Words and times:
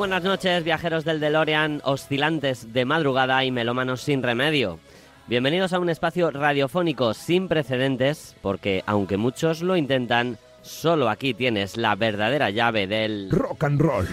Buenas 0.00 0.22
noches, 0.22 0.64
viajeros 0.64 1.04
del 1.04 1.20
DeLorean, 1.20 1.82
oscilantes 1.84 2.72
de 2.72 2.86
madrugada 2.86 3.44
y 3.44 3.50
melómanos 3.50 4.00
sin 4.00 4.22
remedio. 4.22 4.78
Bienvenidos 5.26 5.74
a 5.74 5.78
un 5.78 5.90
espacio 5.90 6.30
radiofónico 6.30 7.12
sin 7.12 7.48
precedentes, 7.48 8.34
porque 8.40 8.82
aunque 8.86 9.18
muchos 9.18 9.60
lo 9.60 9.76
intentan, 9.76 10.38
solo 10.62 11.10
aquí 11.10 11.34
tienes 11.34 11.76
la 11.76 11.96
verdadera 11.96 12.48
llave 12.48 12.86
del... 12.86 13.28
Rock 13.30 13.64
and 13.64 13.78
roll. 13.78 14.08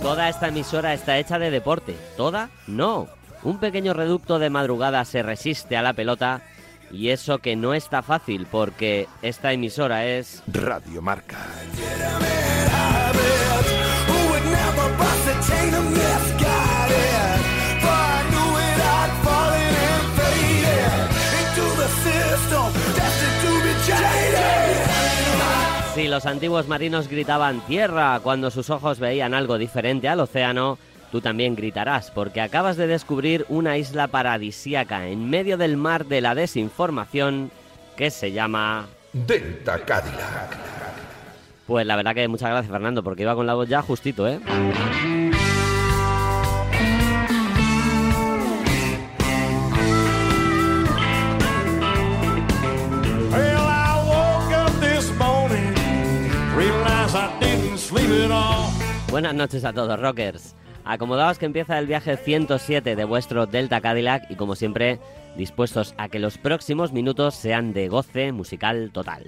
Toda 0.00 0.30
esta 0.30 0.48
emisora 0.48 0.94
está 0.94 1.18
hecha 1.18 1.38
de 1.38 1.50
deporte. 1.50 1.94
¿Toda? 2.16 2.48
No. 2.66 3.08
Un 3.42 3.58
pequeño 3.58 3.92
reducto 3.92 4.38
de 4.38 4.48
madrugada 4.48 5.04
se 5.04 5.22
resiste 5.22 5.76
a 5.76 5.82
la 5.82 5.92
pelota 5.92 6.40
y 6.92 7.08
eso 7.08 7.38
que 7.38 7.56
no 7.56 7.74
está 7.74 8.02
fácil 8.02 8.46
porque 8.50 9.08
esta 9.22 9.52
emisora 9.52 10.06
es... 10.06 10.42
Radio 10.46 11.00
Marca. 11.00 11.38
Si 25.94 26.08
los 26.08 26.24
antiguos 26.24 26.68
marinos 26.68 27.08
gritaban 27.08 27.60
tierra 27.66 28.20
cuando 28.22 28.50
sus 28.50 28.70
ojos 28.70 28.98
veían 28.98 29.34
algo 29.34 29.58
diferente 29.58 30.08
al 30.08 30.20
océano, 30.20 30.78
tú 31.12 31.20
también 31.20 31.54
gritarás, 31.54 32.10
porque 32.10 32.40
acabas 32.40 32.78
de 32.78 32.86
descubrir 32.86 33.44
una 33.50 33.76
isla 33.76 34.08
paradisíaca 34.08 35.06
en 35.08 35.28
medio 35.28 35.58
del 35.58 35.76
mar 35.76 36.06
de 36.06 36.22
la 36.22 36.34
desinformación 36.34 37.50
que 37.98 38.10
se 38.10 38.32
llama... 38.32 38.86
Delta 39.12 39.78
Cadillac. 39.84 40.56
Pues 41.66 41.86
la 41.86 41.96
verdad 41.96 42.14
que 42.14 42.26
muchas 42.28 42.48
gracias 42.48 42.72
Fernando, 42.72 43.02
porque 43.02 43.24
iba 43.24 43.34
con 43.34 43.46
la 43.46 43.52
voz 43.52 43.68
ya 43.68 43.82
justito, 43.82 44.26
¿eh? 44.26 44.40
Buenas 59.10 59.34
noches 59.34 59.62
a 59.66 59.74
todos, 59.74 60.00
rockers. 60.00 60.54
Acomodaos 60.84 61.38
que 61.38 61.46
empieza 61.46 61.78
el 61.78 61.86
viaje 61.86 62.16
107 62.16 62.96
de 62.96 63.04
vuestro 63.04 63.46
Delta 63.46 63.80
Cadillac 63.80 64.30
y 64.30 64.34
como 64.36 64.56
siempre, 64.56 64.98
dispuestos 65.36 65.94
a 65.96 66.08
que 66.08 66.18
los 66.18 66.38
próximos 66.38 66.92
minutos 66.92 67.34
sean 67.34 67.72
de 67.72 67.88
goce 67.88 68.32
musical 68.32 68.90
total. 68.92 69.24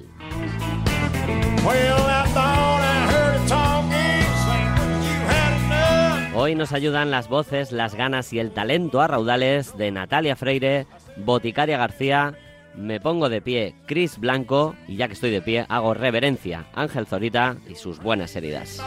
Hoy 6.37 6.57
nos 6.57 6.73
ayudan 6.73 7.13
las 7.13 7.29
voces, 7.29 7.71
las 7.71 7.95
ganas 7.95 8.33
y 8.33 8.41
el 8.41 8.51
talento 8.51 9.01
a 9.01 9.07
raudales 9.07 9.77
de 9.77 9.93
Natalia 9.93 10.35
Freire, 10.35 10.87
Boticaria 11.17 11.79
García, 11.79 12.35
Me 12.75 12.99
Pongo 12.99 13.29
de 13.29 13.41
Pie, 13.41 13.77
Chris 13.87 14.19
Blanco 14.19 14.75
y 14.89 14.97
ya 14.97 15.07
que 15.07 15.15
estoy 15.15 15.31
de 15.31 15.41
pie 15.41 15.65
hago 15.69 15.95
reverencia, 15.95 16.67
Ángel 16.75 17.07
Zorita 17.07 17.57
y 17.69 17.77
sus 17.77 18.01
buenas 18.01 18.35
heridas. 18.35 18.83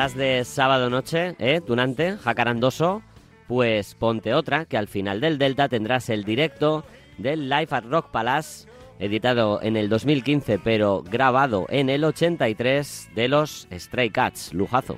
Estás 0.00 0.16
de 0.16 0.46
sábado 0.46 0.88
noche, 0.88 1.34
¿eh? 1.38 1.60
Tunante, 1.60 2.16
jacarandoso. 2.16 3.02
Pues 3.46 3.94
ponte 3.94 4.32
otra, 4.32 4.64
que 4.64 4.78
al 4.78 4.88
final 4.88 5.20
del 5.20 5.36
Delta 5.36 5.68
tendrás 5.68 6.08
el 6.08 6.24
directo 6.24 6.86
del 7.18 7.50
Live 7.50 7.68
at 7.70 7.84
Rock 7.84 8.10
Palace, 8.10 8.66
editado 8.98 9.60
en 9.60 9.76
el 9.76 9.90
2015 9.90 10.58
pero 10.58 11.02
grabado 11.02 11.66
en 11.68 11.90
el 11.90 12.02
83 12.04 13.10
de 13.14 13.28
los 13.28 13.68
Stray 13.70 14.08
Cats. 14.08 14.54
Lujazo. 14.54 14.96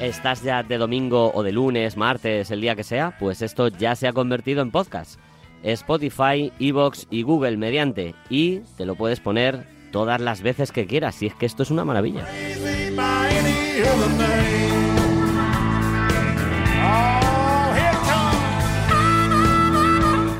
¿Estás 0.00 0.42
ya 0.42 0.62
de 0.62 0.78
domingo 0.78 1.30
o 1.34 1.42
de 1.42 1.52
lunes, 1.52 1.98
martes, 1.98 2.50
el 2.50 2.62
día 2.62 2.74
que 2.74 2.84
sea? 2.84 3.18
Pues 3.20 3.42
esto 3.42 3.68
ya 3.68 3.94
se 3.96 4.08
ha 4.08 4.14
convertido 4.14 4.62
en 4.62 4.70
podcast. 4.70 5.20
Spotify, 5.62 6.50
Evox 6.58 7.06
y 7.10 7.20
Google 7.20 7.58
mediante. 7.58 8.14
Y 8.30 8.60
te 8.78 8.86
lo 8.86 8.94
puedes 8.94 9.20
poner 9.20 9.81
todas 9.92 10.20
las 10.20 10.42
veces 10.42 10.72
que 10.72 10.88
quieras. 10.88 11.22
Y 11.22 11.26
es 11.26 11.36
que 11.36 11.46
esto 11.46 11.62
es 11.62 11.70
una 11.70 11.84
maravilla. 11.84 12.26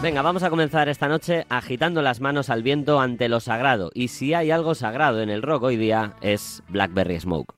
Venga, 0.04 0.20
vamos 0.20 0.42
a 0.42 0.50
comenzar 0.50 0.90
esta 0.90 1.08
noche 1.08 1.46
agitando 1.48 2.02
las 2.02 2.20
manos 2.20 2.50
al 2.50 2.62
viento 2.62 3.00
ante 3.00 3.30
lo 3.30 3.40
sagrado. 3.40 3.90
Y 3.94 4.08
si 4.08 4.34
hay 4.34 4.50
algo 4.50 4.74
sagrado 4.74 5.22
en 5.22 5.30
el 5.30 5.40
rock 5.40 5.62
hoy 5.62 5.78
día, 5.78 6.12
es 6.20 6.62
Blackberry 6.68 7.18
Smoke. 7.18 7.54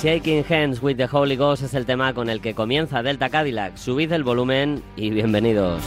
Shaking 0.00 0.44
Hands 0.48 0.80
with 0.80 0.96
the 0.96 1.06
Holy 1.06 1.36
Ghost 1.36 1.62
es 1.62 1.74
el 1.74 1.84
tema 1.84 2.14
con 2.14 2.30
el 2.30 2.40
que 2.40 2.54
comienza 2.54 3.02
Delta 3.02 3.28
Cadillac. 3.28 3.76
Subid 3.76 4.10
el 4.12 4.24
volumen 4.24 4.82
y 4.96 5.10
bienvenidos. 5.10 5.82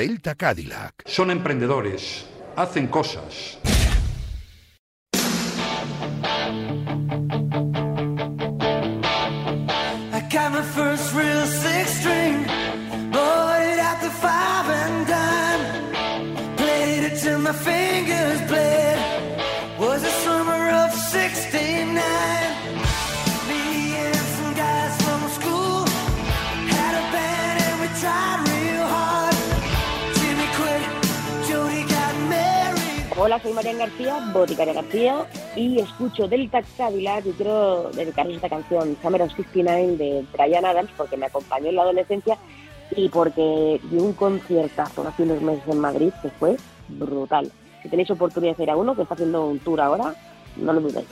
Delta 0.00 0.34
Cadillac. 0.34 1.02
Son 1.04 1.30
emprendedores, 1.30 2.24
hacen 2.56 2.86
cosas. 2.86 3.58
Hola, 33.22 33.38
soy 33.38 33.52
Marian 33.52 33.76
García, 33.76 34.18
boticaria 34.32 34.72
García, 34.72 35.26
y 35.54 35.78
escucho 35.78 36.26
Delta 36.26 36.62
Cadillac 36.78 37.26
y 37.26 37.32
quiero 37.32 37.90
dedicaros 37.90 38.32
esta 38.32 38.48
canción, 38.48 38.96
Summer 39.02 39.20
of 39.20 39.36
69, 39.36 39.96
de 39.98 40.24
Brian 40.32 40.64
Adams, 40.64 40.88
porque 40.96 41.18
me 41.18 41.26
acompañó 41.26 41.68
en 41.68 41.76
la 41.76 41.82
adolescencia 41.82 42.38
y 42.96 43.10
porque 43.10 43.78
dio 43.90 44.02
un 44.02 44.14
conciertazo 44.14 45.06
hace 45.06 45.24
unos 45.24 45.42
meses 45.42 45.64
en 45.68 45.80
Madrid 45.80 46.14
que 46.22 46.30
fue 46.30 46.56
brutal. 46.88 47.52
Si 47.82 47.90
tenéis 47.90 48.10
oportunidad 48.10 48.56
de 48.56 48.62
ir 48.62 48.70
a 48.70 48.76
uno 48.78 48.96
que 48.96 49.02
está 49.02 49.12
haciendo 49.12 49.44
un 49.44 49.58
tour 49.58 49.82
ahora, 49.82 50.14
no 50.56 50.72
lo 50.72 50.80
dudéis. 50.80 51.06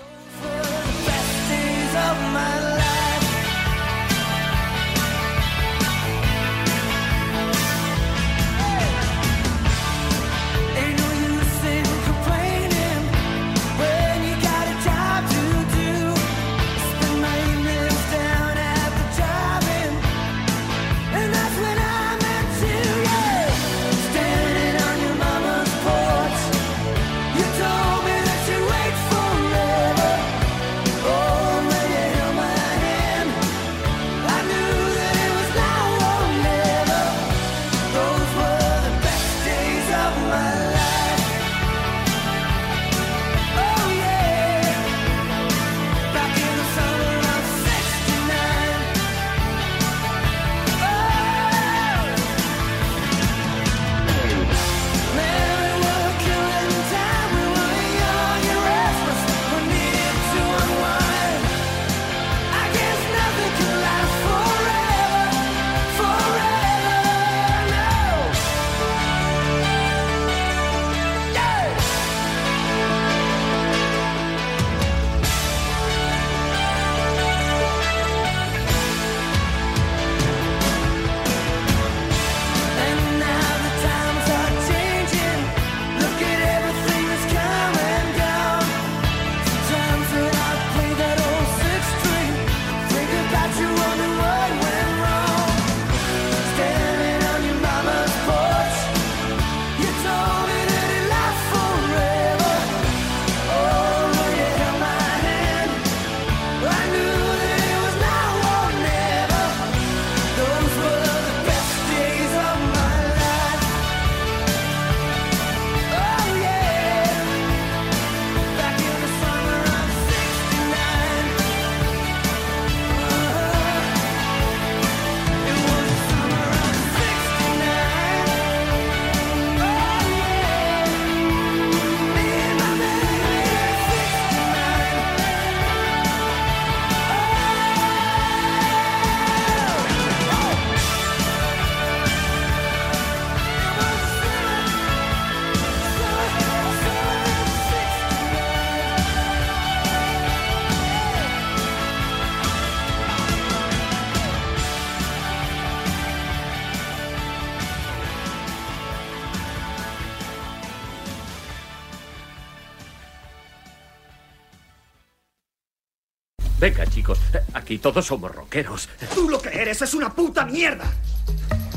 Venga, 166.58 166.84
chicos, 166.86 167.20
aquí 167.54 167.78
todos 167.78 168.04
somos 168.04 168.34
rockeros. 168.34 168.88
Tú 169.14 169.30
lo 169.30 169.40
que 169.40 169.48
eres 169.48 169.80
es 169.80 169.94
una 169.94 170.12
puta 170.12 170.44
mierda. 170.44 170.84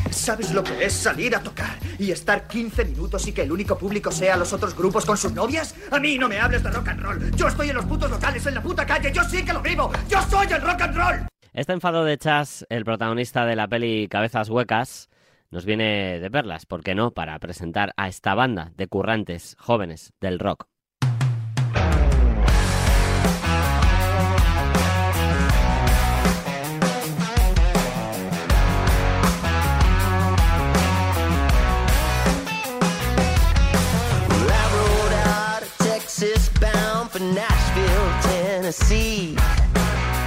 ¿Sabes 0.10 0.52
lo 0.54 0.64
que 0.64 0.84
es 0.84 0.94
salir 0.94 1.36
a 1.36 1.44
tocar 1.44 1.78
y 2.00 2.12
estar 2.12 2.48
15 2.48 2.86
minutos 2.86 3.28
y 3.28 3.32
que 3.32 3.44
el 3.44 3.52
único 3.52 3.78
público 3.78 4.12
sea 4.12 4.36
los 4.38 4.52
otros 4.54 4.76
grupos 4.76 5.06
con 5.06 5.18
sus 5.18 5.34
novias? 5.34 5.76
A 5.92 6.00
mí 6.00 6.18
no 6.18 6.28
me 6.28 6.40
hables 6.40 6.64
de 6.64 6.72
rock 6.72 6.88
and 6.90 7.00
roll. 7.00 7.32
Yo 7.36 7.48
estoy 7.48 7.70
en 7.70 7.76
los 7.76 7.86
putos 7.86 8.10
locales, 8.10 8.44
en 8.48 8.56
la 8.56 8.64
puta 8.64 8.84
calle. 8.86 9.12
Yo 9.14 9.24
sí 9.24 9.46
que 9.46 9.54
lo 9.54 9.62
vivo. 9.62 9.92
Yo 10.10 10.20
soy 10.24 10.48
el 10.48 10.62
rock 10.62 10.82
and 10.82 10.96
roll. 10.96 11.28
Este 11.54 11.74
enfado 11.74 12.04
de 12.04 12.18
Chas, 12.18 12.66
el 12.70 12.84
protagonista 12.84 13.46
de 13.46 13.56
la 13.56 13.68
peli 13.68 14.08
Cabezas 14.10 14.50
Huecas, 14.50 15.10
nos 15.52 15.64
viene 15.64 16.20
de 16.20 16.32
perlas, 16.32 16.66
¿por 16.66 16.82
qué 16.82 16.96
no?, 16.96 17.12
para 17.12 17.38
presentar 17.38 17.94
a 17.98 18.08
esta 18.08 18.34
banda 18.34 18.72
de 18.78 18.88
currantes 18.88 19.56
jóvenes 19.60 20.14
del 20.20 20.40
rock 20.40 20.71
bound 37.12 37.18
for 37.18 37.22
Nashville, 37.22 38.12
Tennessee. 38.22 39.36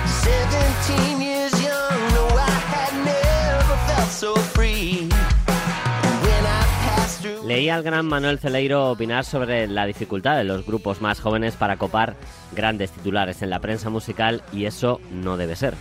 17 0.06 1.20
years 1.20 1.52
young, 1.62 2.14
no, 2.14 2.26
I 2.36 2.50
had 2.50 3.04
never 3.04 3.76
felt 3.86 4.10
so 4.10 4.34
free. 4.36 5.08
When 5.08 6.46
I 6.46 6.64
passed 6.86 7.20
through. 7.20 7.46
Leí 7.46 7.68
al 7.68 7.82
gran 7.82 8.06
Manuel 8.06 8.38
Celeiro 8.38 8.90
opinar 8.90 9.24
sobre 9.24 9.66
la 9.66 9.86
dificultad 9.86 10.36
de 10.36 10.44
los 10.44 10.64
grupos 10.64 11.00
más 11.00 11.20
jóvenes 11.20 11.56
para 11.56 11.76
copar 11.76 12.16
grandes 12.52 12.90
titulares 12.90 13.42
en 13.42 13.50
la 13.50 13.60
prensa 13.60 13.90
musical 13.90 14.42
y 14.52 14.64
eso 14.64 15.00
no 15.10 15.36
debe 15.36 15.56
ser. 15.56 15.74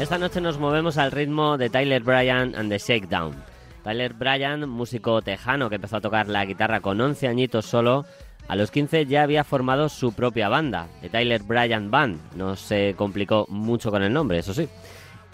Esta 0.00 0.18
noche 0.18 0.40
nos 0.40 0.58
movemos 0.58 0.98
al 0.98 1.12
ritmo 1.12 1.56
de 1.56 1.70
Tyler 1.70 2.02
Bryan 2.02 2.54
and 2.56 2.70
the 2.70 2.78
Shakedown. 2.78 3.53
Tyler 3.84 4.14
Bryan, 4.14 4.66
músico 4.68 5.20
tejano 5.20 5.68
que 5.68 5.76
empezó 5.76 5.98
a 5.98 6.00
tocar 6.00 6.26
la 6.28 6.46
guitarra 6.46 6.80
con 6.80 6.98
11 6.98 7.28
añitos 7.28 7.66
solo, 7.66 8.06
a 8.48 8.56
los 8.56 8.70
15 8.70 9.06
ya 9.06 9.22
había 9.22 9.44
formado 9.44 9.90
su 9.90 10.12
propia 10.12 10.48
banda, 10.48 10.88
The 11.02 11.10
Tyler 11.10 11.42
Bryan 11.42 11.90
Band. 11.90 12.18
No 12.34 12.56
se 12.56 12.94
complicó 12.96 13.46
mucho 13.48 13.90
con 13.90 14.02
el 14.02 14.12
nombre, 14.12 14.38
eso 14.38 14.54
sí. 14.54 14.68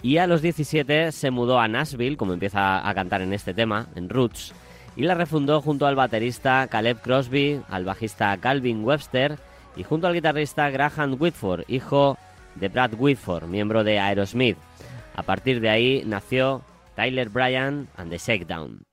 Y 0.01 0.17
a 0.17 0.27
los 0.27 0.41
17 0.41 1.11
se 1.11 1.31
mudó 1.31 1.59
a 1.59 1.67
Nashville, 1.67 2.17
como 2.17 2.33
empieza 2.33 2.87
a 2.87 2.93
cantar 2.93 3.21
en 3.21 3.33
este 3.33 3.53
tema, 3.53 3.87
en 3.95 4.09
Roots, 4.09 4.53
y 4.95 5.03
la 5.03 5.15
refundó 5.15 5.61
junto 5.61 5.87
al 5.87 5.95
baterista 5.95 6.67
Caleb 6.69 7.01
Crosby, 7.01 7.61
al 7.69 7.85
bajista 7.85 8.35
Calvin 8.37 8.83
Webster 8.83 9.37
y 9.77 9.83
junto 9.83 10.07
al 10.07 10.13
guitarrista 10.13 10.69
Graham 10.69 11.15
Whitford, 11.17 11.63
hijo 11.69 12.17
de 12.55 12.67
Brad 12.67 12.93
Whitford, 12.97 13.45
miembro 13.45 13.85
de 13.85 13.99
Aerosmith. 13.99 14.57
A 15.15 15.23
partir 15.23 15.61
de 15.61 15.69
ahí 15.69 16.03
nació 16.05 16.61
Tyler 16.95 17.29
Bryan 17.29 17.87
and 17.97 18.11
the 18.11 18.17
Shakedown. 18.17 18.85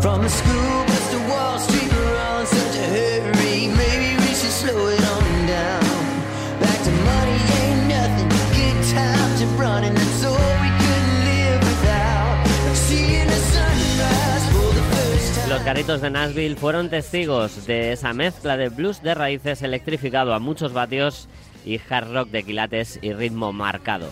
From 0.00 0.22
the 0.22 0.28
school 0.28 0.73
carritos 15.64 16.02
de 16.02 16.10
Nashville 16.10 16.56
fueron 16.56 16.90
testigos 16.90 17.66
de 17.66 17.92
esa 17.92 18.12
mezcla 18.12 18.58
de 18.58 18.68
blues 18.68 19.02
de 19.02 19.14
raíces 19.14 19.62
electrificado 19.62 20.34
a 20.34 20.38
muchos 20.38 20.74
vatios 20.74 21.26
y 21.64 21.80
hard 21.88 22.12
rock 22.12 22.28
de 22.28 22.42
quilates 22.42 22.98
y 23.00 23.14
ritmo 23.14 23.50
marcado. 23.54 24.10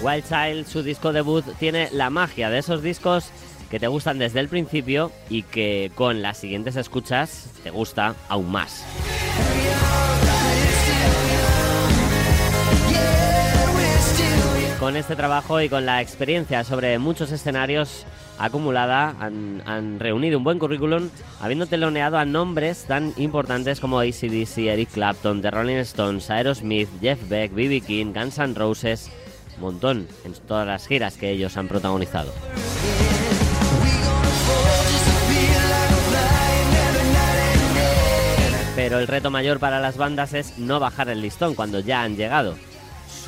Wild 0.00 0.24
Child, 0.28 0.66
su 0.68 0.84
disco 0.84 1.12
debut, 1.12 1.44
tiene 1.58 1.88
la 1.90 2.10
magia 2.10 2.48
de 2.48 2.58
esos 2.58 2.80
discos 2.80 3.30
que 3.70 3.80
te 3.80 3.88
gustan 3.88 4.20
desde 4.20 4.38
el 4.38 4.48
principio 4.48 5.10
y 5.28 5.42
que 5.42 5.90
con 5.96 6.22
las 6.22 6.38
siguientes 6.38 6.76
escuchas 6.76 7.50
te 7.64 7.70
gusta 7.70 8.14
aún 8.28 8.52
más. 8.52 8.84
Con 14.88 14.96
este 14.96 15.16
trabajo 15.16 15.60
y 15.60 15.68
con 15.68 15.84
la 15.84 16.00
experiencia 16.00 16.64
sobre 16.64 16.98
muchos 16.98 17.30
escenarios 17.30 18.06
acumulada, 18.38 19.14
han, 19.20 20.00
reunido 20.00 20.38
un 20.38 20.44
buen 20.44 20.58
currículum, 20.58 21.10
habiendo 21.42 21.66
teloneado 21.66 22.16
a 22.16 22.24
nombres 22.24 22.86
tan 22.88 23.12
importantes 23.18 23.80
como 23.80 24.00
ACDC, 24.00 24.56
Eric 24.56 24.88
Clapton, 24.92 25.42
The 25.42 25.50
Rolling 25.50 25.76
Stones, 25.80 26.30
Aerosmith, 26.30 26.88
Jeff 27.02 27.18
Beck, 27.28 27.52
B.B. 27.52 27.82
King, 27.82 28.14
Guns 28.14 28.38
N' 28.38 28.54
Roses, 28.54 29.10
montón 29.60 30.08
en 30.24 30.32
todas 30.32 30.66
las 30.66 30.86
giras 30.86 31.18
que 31.18 31.32
ellos 31.32 31.58
han 31.58 31.68
protagonizado. 31.68 32.32
Pero 38.74 39.00
el 39.00 39.06
reto 39.06 39.30
mayor 39.30 39.58
para 39.58 39.80
las 39.80 39.98
bandas 39.98 40.32
es 40.32 40.56
no 40.56 40.80
bajar 40.80 41.10
el 41.10 41.20
listón 41.20 41.54
cuando 41.54 41.80
ya 41.80 42.04
han 42.04 42.16
llegado. 42.16 42.56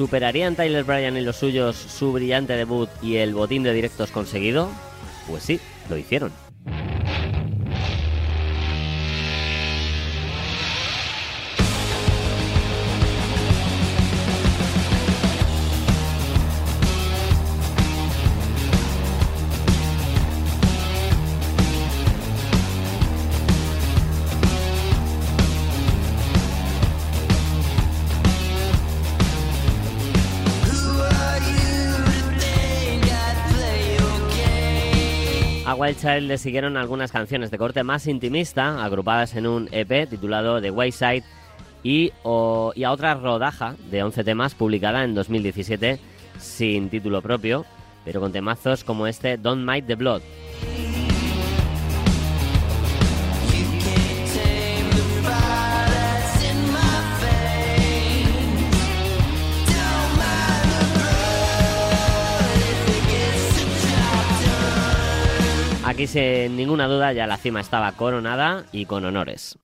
¿Superarían 0.00 0.57
Tyler 0.57 0.83
Bryan 0.83 1.19
y 1.19 1.21
los 1.21 1.37
suyos 1.37 1.76
su 1.76 2.11
brillante 2.11 2.54
debut 2.54 2.88
y 3.02 3.16
el 3.16 3.35
botín 3.35 3.62
de 3.62 3.75
directos 3.75 4.11
conseguido? 4.11 4.71
Pues 5.28 5.42
sí, 5.42 5.61
lo 5.90 5.99
hicieron. 5.99 6.33
Wild 35.80 35.96
Child 35.99 36.28
le 36.28 36.37
siguieron 36.37 36.76
algunas 36.76 37.10
canciones 37.10 37.50
de 37.50 37.56
corte 37.56 37.82
más 37.82 38.06
intimista, 38.06 38.84
agrupadas 38.84 39.34
en 39.34 39.46
un 39.46 39.66
EP 39.72 40.06
titulado 40.10 40.60
The 40.60 40.70
Wayside, 40.70 41.22
y, 41.82 42.12
a 42.22 42.90
otra 42.90 43.14
rodaja 43.14 43.76
de 43.90 44.02
11 44.02 44.22
temas 44.22 44.54
publicada 44.54 45.04
en 45.04 45.14
2017 45.14 45.99
sin 46.38 46.90
título 46.90 47.22
propio, 47.22 47.64
pero 48.04 48.20
con 48.20 48.30
temazos 48.30 48.84
como 48.84 49.06
este 49.06 49.38
Don't 49.38 49.66
Mind 49.66 49.87
the 49.87 49.94
Blood. 49.94 50.20
Aquí 66.00 66.07
sin 66.07 66.57
ninguna 66.57 66.87
duda 66.87 67.12
ya 67.12 67.26
la 67.26 67.37
cima 67.37 67.61
estaba 67.61 67.92
coronada 67.92 68.64
y 68.73 68.87
con 68.87 69.04
honores. 69.04 69.59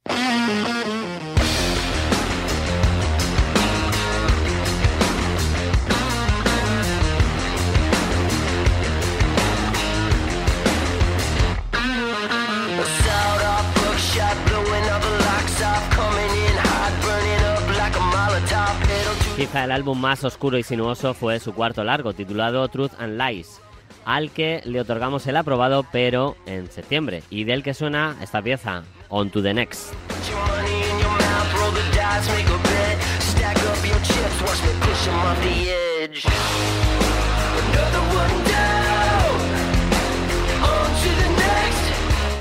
Quizá 19.36 19.64
el 19.64 19.72
álbum 19.72 19.98
más 19.98 20.22
oscuro 20.24 20.58
y 20.58 20.62
sinuoso 20.62 21.14
fue 21.14 21.40
su 21.40 21.54
cuarto 21.54 21.82
largo, 21.82 22.12
titulado 22.12 22.68
Truth 22.68 22.92
and 22.98 23.18
Lies, 23.18 23.60
al 24.06 24.30
que 24.30 24.62
le 24.64 24.80
otorgamos 24.80 25.26
el 25.26 25.36
aprobado, 25.36 25.84
pero 25.92 26.36
en 26.46 26.70
septiembre, 26.70 27.22
y 27.28 27.44
del 27.44 27.62
que 27.62 27.74
suena 27.74 28.16
esta 28.22 28.40
pieza, 28.40 28.84
On 29.10 29.28
to 29.28 29.42
the 29.42 29.52
Next. 29.52 29.92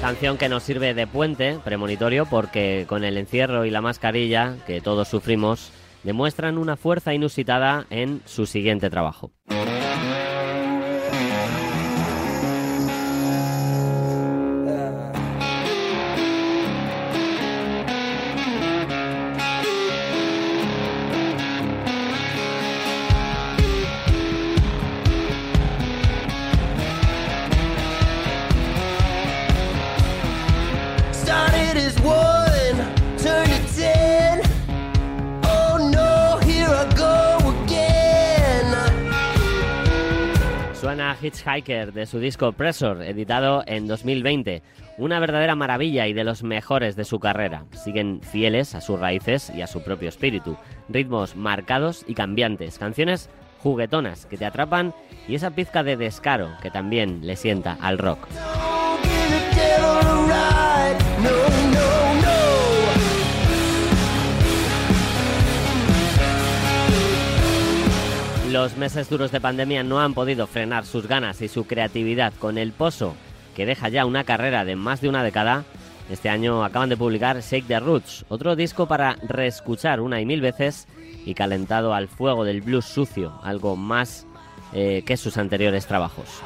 Canción 0.02 0.38
que 0.38 0.50
nos 0.50 0.62
sirve 0.62 0.94
de 0.94 1.08
puente 1.08 1.58
premonitorio 1.64 2.28
porque 2.28 2.86
con 2.88 3.04
el 3.04 3.18
encierro 3.18 3.66
y 3.66 3.72
la 3.72 3.82
mascarilla 3.82 4.56
que 4.68 4.80
todos 4.80 5.08
sufrimos 5.08 5.72
demuestran 6.04 6.60
una 6.60 6.78
fuerza 6.78 7.16
inusitada 7.16 7.88
en 7.90 8.22
su 8.26 8.46
siguiente 8.46 8.92
trabajo. 8.92 9.32
Hitchhiker 41.00 41.92
de 41.92 42.06
su 42.06 42.20
disco 42.20 42.54
Pressure, 42.54 43.10
editado 43.10 43.64
en 43.68 43.88
2020. 43.88 44.62
Una 44.98 45.20
verdadera 45.20 45.56
maravilla 45.56 46.08
y 46.08 46.14
de 46.14 46.24
los 46.24 46.44
mejores 46.44 46.96
de 46.96 47.04
su 47.04 47.20
carrera. 47.20 47.66
Siguen 47.72 48.22
fieles 48.22 48.76
a 48.76 48.82
sus 48.82 49.00
raíces 49.00 49.52
y 49.56 49.62
a 49.62 49.68
su 49.68 49.84
propio 49.84 50.10
espíritu. 50.10 50.58
Ritmos 50.88 51.36
marcados 51.36 52.06
y 52.08 52.14
cambiantes. 52.14 52.80
Canciones 52.80 53.30
juguetonas 53.60 54.26
que 54.26 54.38
te 54.38 54.46
atrapan 54.46 54.94
y 55.28 55.36
esa 55.36 55.52
pizca 55.52 55.84
de 55.84 55.98
descaro 55.98 56.52
que 56.62 56.72
también 56.72 57.26
le 57.26 57.36
sienta 57.36 57.78
al 57.82 57.98
rock. 57.98 58.28
Los 68.52 68.78
meses 68.78 69.10
duros 69.10 69.32
de 69.32 69.42
pandemia 69.42 69.84
no 69.84 70.00
han 70.00 70.14
podido 70.14 70.46
frenar 70.48 70.86
sus 70.86 71.08
ganas 71.08 71.42
y 71.42 71.48
su 71.48 71.66
creatividad 71.66 72.32
con 72.40 72.58
el 72.58 72.72
pozo 72.72 73.16
que 73.56 73.66
deja 73.66 73.90
ya 73.90 74.06
una 74.06 74.24
carrera 74.24 74.66
de 74.66 74.76
más 74.76 75.02
de 75.02 75.10
una 75.10 75.24
década. 75.24 75.64
Este 76.10 76.30
año 76.30 76.64
acaban 76.64 76.90
de 76.90 76.98
publicar 76.98 77.42
Shake 77.42 77.68
the 77.68 77.80
Roots, 77.80 78.26
otro 78.30 78.56
disco 78.56 78.88
para 78.88 79.16
reescuchar 79.28 80.00
una 80.00 80.22
y 80.22 80.26
mil 80.26 80.42
veces 80.42 80.88
y 81.26 81.34
calentado 81.34 81.94
al 81.94 82.08
fuego 82.08 82.44
del 82.44 82.62
blues 82.62 82.86
sucio, 82.86 83.40
algo 83.44 83.76
más 83.76 84.28
eh, 84.74 85.04
que 85.06 85.18
sus 85.18 85.38
anteriores 85.38 85.88
trabajos. 85.88 86.44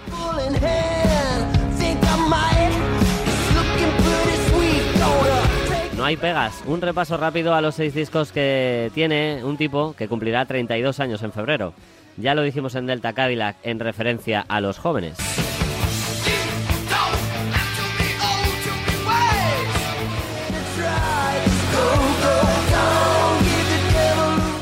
No 6.00 6.06
hay 6.06 6.16
pegas. 6.16 6.64
Un 6.66 6.80
repaso 6.80 7.18
rápido 7.18 7.54
a 7.54 7.60
los 7.60 7.76
seis 7.76 7.94
discos 7.94 8.32
que 8.32 8.90
tiene 8.94 9.44
un 9.44 9.58
tipo 9.58 9.94
que 9.98 10.08
cumplirá 10.08 10.46
32 10.46 10.98
años 11.02 11.22
en 11.24 11.34
febrero. 11.34 11.74
Ya 12.16 12.34
lo 12.36 12.42
dijimos 12.42 12.76
en 12.76 12.86
Delta 12.86 13.12
Cadillac 13.12 13.58
en 13.64 13.82
referencia 13.82 14.46
a 14.48 14.62
los 14.62 14.78
jóvenes. 14.78 15.18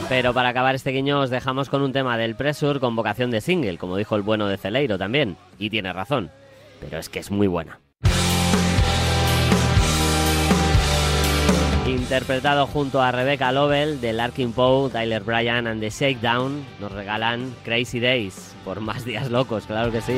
Pero 0.09 0.33
para 0.33 0.49
acabar 0.49 0.73
este 0.73 0.89
guiño 0.89 1.19
os 1.19 1.29
dejamos 1.29 1.69
con 1.69 1.83
un 1.83 1.93
tema 1.93 2.17
del 2.17 2.33
Pressure 2.33 2.79
con 2.79 2.95
vocación 2.95 3.29
de 3.29 3.41
single, 3.41 3.77
como 3.77 3.97
dijo 3.97 4.15
el 4.15 4.23
bueno 4.23 4.47
de 4.47 4.57
Celeiro 4.57 4.97
también. 4.97 5.37
Y 5.59 5.69
tiene 5.69 5.93
razón. 5.93 6.31
Pero 6.79 6.97
es 6.97 7.09
que 7.09 7.19
es 7.19 7.29
muy 7.29 7.45
buena. 7.45 7.79
Interpretado 11.87 12.67
junto 12.67 13.01
a 13.01 13.11
Rebecca 13.11 13.51
Lovell 13.51 14.01
de 14.01 14.11
Larkin 14.11 14.51
Poe, 14.51 14.89
Tyler 14.89 15.23
Bryan 15.23 15.67
and 15.67 15.79
the 15.79 15.89
Shakedown, 15.89 16.65
nos 16.79 16.91
regalan 16.91 17.55
Crazy 17.63 17.99
Days 17.99 18.55
por 18.65 18.81
más 18.81 19.05
días 19.05 19.31
locos, 19.31 19.65
claro 19.65 19.91
que 19.91 20.01
sí. 20.01 20.17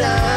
so 0.00 0.29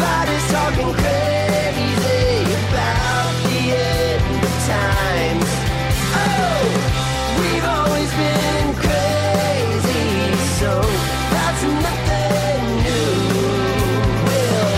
Everybody's 0.00 0.46
talking 0.52 0.92
crazy 0.94 2.52
about 2.68 3.34
the 3.42 3.58
end 3.74 4.42
times. 4.62 5.50
Oh, 6.14 6.62
we've 7.40 7.64
always 7.64 8.10
been 8.14 8.74
crazy, 8.78 10.36
so 10.60 10.70
that's 11.34 11.62
nothing 11.82 12.62
new. 12.86 13.10
Well, 14.22 14.70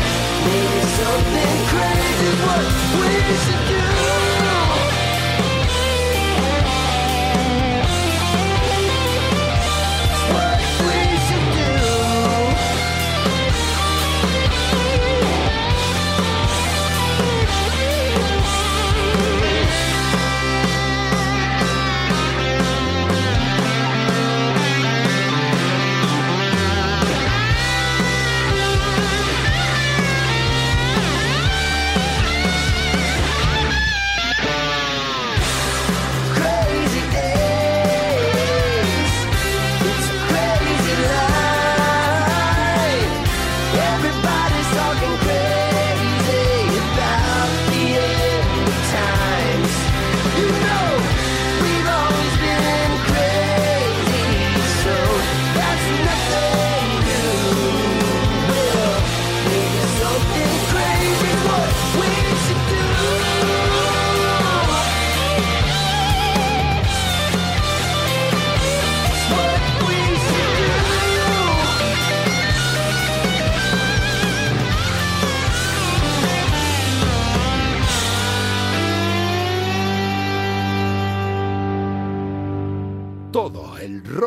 maybe 0.47 0.81
something 1.01 1.59
crazy, 1.69 2.31
what 2.47 2.65
we 2.99 3.37
should. 3.37 3.70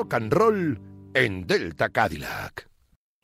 Rock 0.03 0.13
and 0.15 0.33
roll 0.33 0.79
en 1.13 1.47
Delta 1.47 1.89
Cadillac. 1.89 2.67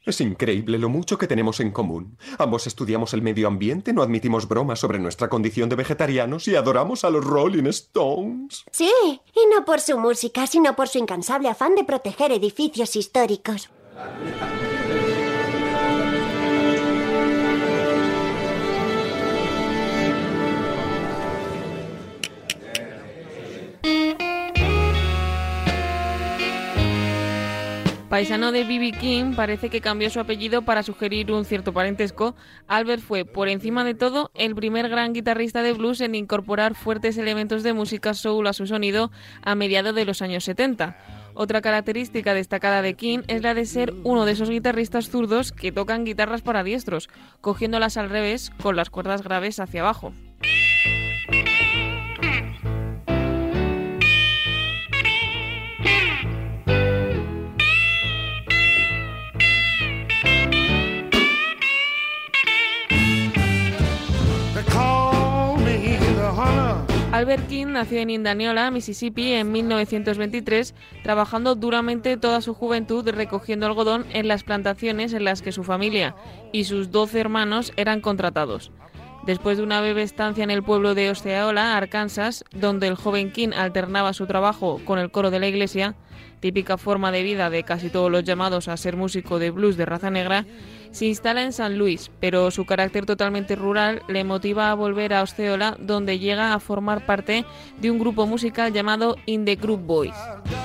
Es 0.02 0.22
increíble 0.22 0.78
lo 0.78 0.88
mucho 0.88 1.18
que 1.18 1.28
tenemos 1.28 1.60
en 1.60 1.72
común. 1.72 2.18
Ambos 2.38 2.68
estudiamos 2.68 3.13
el 3.13 3.22
medio 3.22 3.48
ambiente, 3.48 3.92
no 3.92 4.02
admitimos 4.02 4.48
bromas 4.48 4.80
sobre 4.80 4.98
nuestra 4.98 5.28
condición 5.28 5.68
de 5.68 5.76
vegetarianos 5.76 6.48
y 6.48 6.56
adoramos 6.56 7.04
a 7.04 7.10
los 7.10 7.26
Rolling 7.26 7.65
Stones. 7.65 8.63
Sí, 8.72 8.92
y 9.04 9.54
no 9.54 9.65
por 9.65 9.82
su 9.82 10.00
música, 10.00 10.48
sino 10.48 10.76
por 10.76 10.88
su 10.88 11.00
incansable 11.00 11.50
afán 11.50 11.76
de 11.76 11.84
proteger 11.84 12.32
edificios 12.32 12.96
históricos. 12.96 13.70
Paisano 28.10 28.52
de 28.52 28.63
B.B. 28.63 28.93
King, 28.93 29.36
parece 29.36 29.69
que 29.69 29.82
cambió 29.82 30.10
su 30.10 30.19
apellido 30.19 30.63
para 30.63 30.82
sugerir 30.82 31.32
un 31.32 31.45
cierto 31.45 31.74
parentesco. 31.74 32.36
Albert 32.67 33.04
fue, 33.04 33.24
por 33.24 33.50
encima 33.50 33.84
de 33.84 33.93
todo, 33.93 34.32
el 34.34 34.56
primer 34.56 34.89
gran 34.89 35.13
guitarrista 35.13 35.62
de 35.62 35.74
blues 35.74 36.02
en 36.02 36.15
incorporar 36.15 36.74
fuertes 36.74 37.19
elementos 37.19 37.62
de 37.62 37.74
música 37.74 38.15
soul 38.15 38.48
a 38.48 38.54
su 38.54 38.65
sonido 38.65 39.12
a 39.43 39.54
mediados 39.54 39.93
de 39.93 40.06
los 40.06 40.24
años 40.24 40.43
70. 40.45 40.98
Otra 41.36 41.62
característica 41.62 42.34
destacada 42.34 42.82
de 42.82 42.95
King 42.95 43.19
es 43.28 43.43
la 43.43 43.54
de 43.54 43.67
ser 43.67 43.93
uno 44.04 44.26
de 44.26 44.32
esos 44.32 44.50
guitarristas 44.50 45.10
zurdos 45.10 45.52
que 45.52 45.72
tocan 45.72 46.04
guitarras 46.04 46.41
para 46.41 46.63
diestros, 46.63 47.10
cogiéndolas 47.41 47.95
al 47.95 48.10
revés 48.10 48.52
con 48.60 48.76
las 48.76 48.89
cuerdas 48.89 49.22
graves 49.22 49.60
hacia 49.60 49.82
abajo. 49.82 50.13
Albert 67.19 67.49
King 67.49 67.67
nació 67.73 67.99
en 67.99 68.12
Indianola, 68.12 68.71
Mississippi, 68.71 69.34
en 69.34 69.51
1923, 69.51 70.73
trabajando 71.03 71.53
duramente 71.53 72.15
toda 72.15 72.39
su 72.39 72.53
juventud 72.53 73.05
recogiendo 73.10 73.65
algodón 73.65 74.05
en 74.13 74.29
las 74.29 74.43
plantaciones 74.45 75.12
en 75.12 75.25
las 75.25 75.41
que 75.41 75.51
su 75.51 75.65
familia 75.65 76.15
y 76.53 76.63
sus 76.63 76.91
12 76.91 77.19
hermanos 77.19 77.73
eran 77.75 77.99
contratados. 77.99 78.71
Después 79.25 79.58
de 79.58 79.65
una 79.65 79.82
breve 79.82 80.01
estancia 80.01 80.45
en 80.45 80.49
el 80.49 80.63
pueblo 80.63 80.95
de 80.95 81.10
Osceola, 81.10 81.75
Arkansas, 81.75 82.45
donde 82.51 82.88
el 82.88 82.95
joven 82.95 83.34
King 83.34 83.49
alternaba 83.53 84.13
su 84.13 84.25
trabajo 84.25 84.79
con 84.86 84.97
el 84.97 85.12
coro 85.12 85.29
de 85.29 85.41
la 85.41 85.47
iglesia, 85.49 85.95
típica 86.39 86.77
forma 86.77 87.12
de 87.12 87.23
vida 87.23 87.49
de 87.49 87.63
casi 87.63 87.89
todos 87.89 88.10
los 88.10 88.23
llamados 88.23 88.69
a 88.69 88.77
ser 88.77 88.95
músico 88.95 89.39
de 89.39 89.51
blues 89.51 89.75
de 89.75 89.86
raza 89.86 90.10
negra, 90.10 90.45
se 90.91 91.06
instala 91.06 91.43
en 91.43 91.54
San 91.54 91.78
Luis, 91.78 92.12
pero 92.19 92.52
su 92.52 92.65
carácter 92.65 93.06
totalmente 93.06 93.56
rural 93.56 94.02
le 94.08 94.23
motiva 94.23 94.71
a 94.71 94.75
volver 94.75 95.13
a 95.13 95.21
Osceola, 95.21 95.78
donde 95.80 96.19
llega 96.19 96.54
a 96.54 96.60
formar 96.60 97.06
parte 97.06 97.45
de 97.80 97.91
un 97.91 97.99
grupo 97.99 98.25
musical 98.25 98.73
llamado 98.73 99.15
In 99.25 99.45
the 99.45 99.56
Group 99.56 99.82
Boys. 99.86 100.15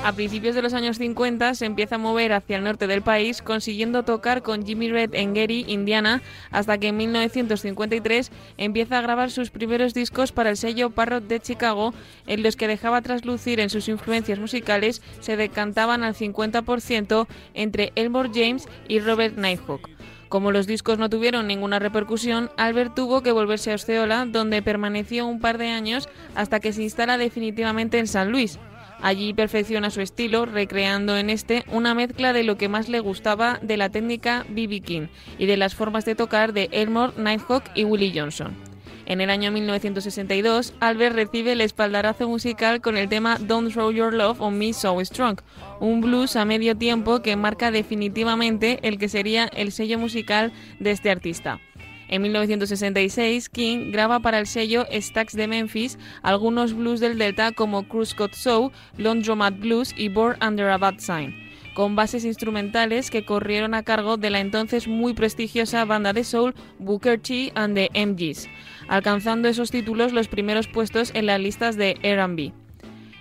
A 0.03 0.13
principios 0.13 0.55
de 0.55 0.63
los 0.63 0.75
años 0.75 0.99
50 0.99 1.55
se 1.55 1.67
empieza 1.67 1.97
a 1.97 1.99
mover 1.99 2.33
hacia 2.33 2.57
el 2.57 2.65
norte 2.65 2.87
del 2.87 3.03
país, 3.03 3.43
consiguiendo 3.43 4.03
tocar 4.03 4.43
con 4.43 4.65
Jimmy 4.65 4.91
Red 4.91 5.15
en 5.15 5.35
Gary, 5.35 5.65
Indiana, 5.69 6.23
hasta 6.51 6.79
que 6.79 6.89
en 6.89 6.97
1953 6.97 8.31
empieza 8.59 8.99
a 8.99 9.03
grabar 9.03 9.31
sus 9.31 9.51
primeros 9.51 9.95
discos 9.95 10.33
para 10.33 10.51
el 10.51 10.57
sello 10.57 10.91
Parrot 10.91 11.27
de 11.27 11.41
Chicago, 11.41 11.95
en 12.27 12.43
los 12.43 12.57
que 12.57 12.69
dejaba 12.69 13.03
traslucir 13.03 13.61
en 13.61 13.71
sus 13.71 13.89
influencias 13.89 14.39
musicales 14.39 15.03
se 15.21 15.37
decantaban 15.37 16.03
al 16.03 16.15
50% 16.15 17.27
entre 17.55 17.93
Elmore 17.95 18.31
James 18.33 18.69
y 18.89 19.01
Robert 19.01 19.37
Nighthawk. 19.37 19.94
Como 20.29 20.53
los 20.53 20.67
discos 20.67 20.99
no 20.99 21.11
tuvieron 21.11 21.47
ninguna 21.47 21.79
repercusión, 21.79 22.51
Albert 22.57 22.95
tuvo 22.95 23.23
que 23.23 23.33
volverse 23.33 23.73
a 23.73 23.77
Osceola, 23.77 24.27
donde 24.27 24.63
permaneció 24.63 25.27
un 25.27 25.41
par 25.41 25.59
de 25.59 25.69
años 25.69 26.09
hasta 26.35 26.61
que 26.61 26.73
se 26.73 26.83
instala 26.83 27.19
definitivamente 27.19 27.99
en 27.99 28.07
San 28.07 28.31
Luis. 28.31 28.59
Allí 29.01 29.35
perfecciona 29.35 29.91
su 29.91 30.01
estilo, 30.01 30.47
recreando 30.47 31.17
en 31.17 31.31
este 31.31 31.65
una 31.71 31.95
mezcla 31.95 32.33
de 32.33 32.43
lo 32.43 32.57
que 32.57 32.69
más 32.69 32.89
le 32.89 33.01
gustaba 33.01 33.59
de 33.61 33.77
la 33.77 33.91
técnica 33.91 34.47
B.B. 34.49 34.81
King 34.81 35.07
y 35.39 35.47
de 35.47 35.57
las 35.57 35.75
formas 35.75 36.05
de 36.05 36.15
tocar 36.15 36.53
de 36.53 36.69
Elmore, 36.73 37.13
Nighthawk 37.17 37.65
y 37.75 37.85
Willie 37.85 38.19
Johnson. 38.19 38.74
En 39.07 39.21
el 39.21 39.29
año 39.29 39.53
1962, 39.53 40.73
Albert 40.81 41.15
recibe 41.15 41.53
el 41.53 41.61
espaldarazo 41.61 42.27
musical 42.27 42.81
con 42.81 42.97
el 42.97 43.09
tema 43.09 43.37
Don't 43.39 43.71
Throw 43.71 43.91
Your 43.91 44.15
Love 44.15 44.41
on 44.41 44.57
Me 44.57 44.73
So 44.73 44.99
Strong, 45.05 45.41
un 45.81 46.01
blues 46.01 46.37
a 46.37 46.47
medio 46.47 46.75
tiempo 46.75 47.21
que 47.21 47.37
marca 47.37 47.71
definitivamente 47.71 48.79
el 48.83 48.99
que 48.99 49.11
sería 49.11 49.45
el 49.45 49.73
sello 49.73 49.99
musical 49.99 50.53
de 50.81 50.93
este 50.93 51.11
artista. 51.11 51.61
En 52.09 52.23
1966, 52.23 53.49
King 53.49 53.91
graba 53.91 54.21
para 54.21 54.39
el 54.39 54.47
sello 54.47 54.87
Stax 54.91 55.35
de 55.35 55.49
Memphis 55.49 55.99
algunos 56.23 56.75
blues 56.75 57.01
del 57.01 57.19
Delta 57.19 57.53
como 57.53 57.89
Cruise 57.89 58.15
Got 58.15 58.35
So, 58.35 58.73
Laundromat 58.97 59.59
Blues 59.59 59.95
y 59.97 60.09
Born 60.09 60.39
Under 60.43 60.69
a 60.69 60.79
Bad 60.79 60.99
Sign, 60.99 61.35
con 61.75 61.97
bases 61.97 62.25
instrumentales 62.25 63.11
que 63.11 63.25
corrieron 63.25 63.75
a 63.75 63.83
cargo 63.83 64.17
de 64.17 64.31
la 64.31 64.41
entonces 64.41 64.87
muy 64.87 65.15
prestigiosa 65.15 65.85
banda 65.85 66.13
de 66.13 66.25
soul 66.25 66.55
Booker 66.79 67.19
T 67.19 67.53
and 67.55 67.75
the 67.75 67.91
MGs, 67.95 68.49
alcanzando 68.89 69.49
esos 69.49 69.71
títulos 69.71 70.13
los 70.13 70.29
primeros 70.29 70.69
puestos 70.69 71.11
en 71.15 71.27
las 71.27 71.41
listas 71.41 71.77
de 71.77 71.99
R&B. 72.03 72.53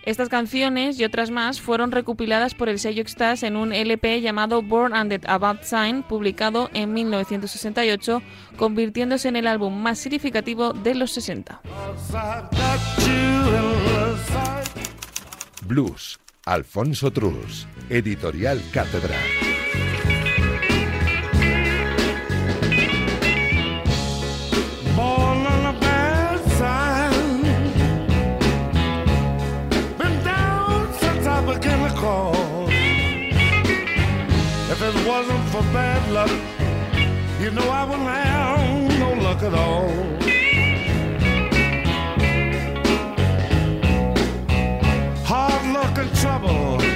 Estas 0.05 0.27
canciones 0.27 0.99
y 0.99 1.05
otras 1.05 1.31
más 1.31 1.61
fueron 1.61 1.91
recopiladas 1.91 2.55
por 2.55 2.67
el 2.67 2.77
sello 2.77 3.01
Extas 3.01 3.41
en 3.41 3.55
un 3.55 3.71
LP 3.71 4.19
llamado 4.19 4.61
Born 4.61 4.93
Under 4.93 5.21
a 5.29 5.37
Bad 5.37 5.61
Sign, 5.63 6.03
publicado 6.03 6.69
en 6.73 6.91
1968, 6.91 8.21
convirtiéndose 8.57 9.29
en 9.29 9.37
el 9.37 9.47
álbum 9.47 9.81
más 9.81 9.99
significativo 9.99 10.73
de 10.73 10.95
los 10.95 11.11
60. 11.11 11.61
Blues, 15.65 16.19
Alfonso 16.45 17.11
Trus, 17.11 17.65
Editorial 17.89 18.61
Cátedra. 18.73 19.15
Bad 35.71 36.11
luck, 36.11 36.31
you 37.39 37.51
know 37.51 37.67
I 37.69 37.83
wouldn't 37.85 38.09
have 38.09 38.99
no 38.99 39.13
luck 39.21 39.43
at 39.43 39.53
all. 39.53 39.89
Hard 45.25 45.65
luck 45.73 45.97
and 45.97 46.15
trouble 46.15 46.92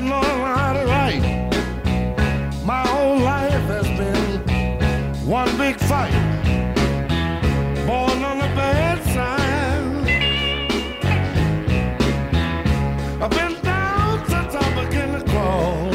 didn't 0.00 0.18
learn 0.18 0.56
how 0.56 0.72
to 0.72 0.84
write. 0.86 1.22
My 2.64 2.86
whole 2.86 3.18
life 3.18 3.66
has 3.74 3.86
been 3.98 4.40
one 5.28 5.54
big 5.58 5.78
fight. 5.78 6.12
Born 7.86 8.24
on 8.24 8.38
the 8.38 8.50
bad 8.56 8.98
side. 9.14 10.06
I've 13.22 13.30
been 13.30 13.60
down 13.62 14.26
since 14.28 14.54
I 14.54 14.84
began 14.84 15.18
to 15.18 15.24
crawl. 15.30 15.88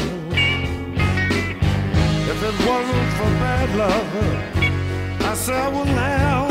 If 2.32 2.38
it 2.48 2.56
wasn't 2.68 3.10
for 3.18 3.30
bad 3.42 3.68
luck, 3.80 5.30
I 5.30 5.34
said 5.34 5.54
I 5.56 5.68
wouldn't 5.68 5.98
have 5.98 6.45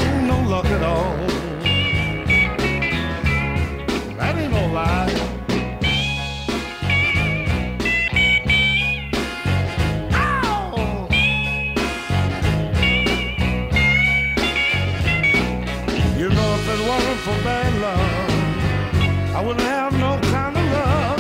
for 17.26 17.32
bad 17.44 17.74
love. 17.82 19.36
I 19.36 19.42
wouldn't 19.44 19.66
have 19.66 19.94
no 19.94 20.20
kind 20.30 20.56
of 20.56 20.66
love 20.80 21.20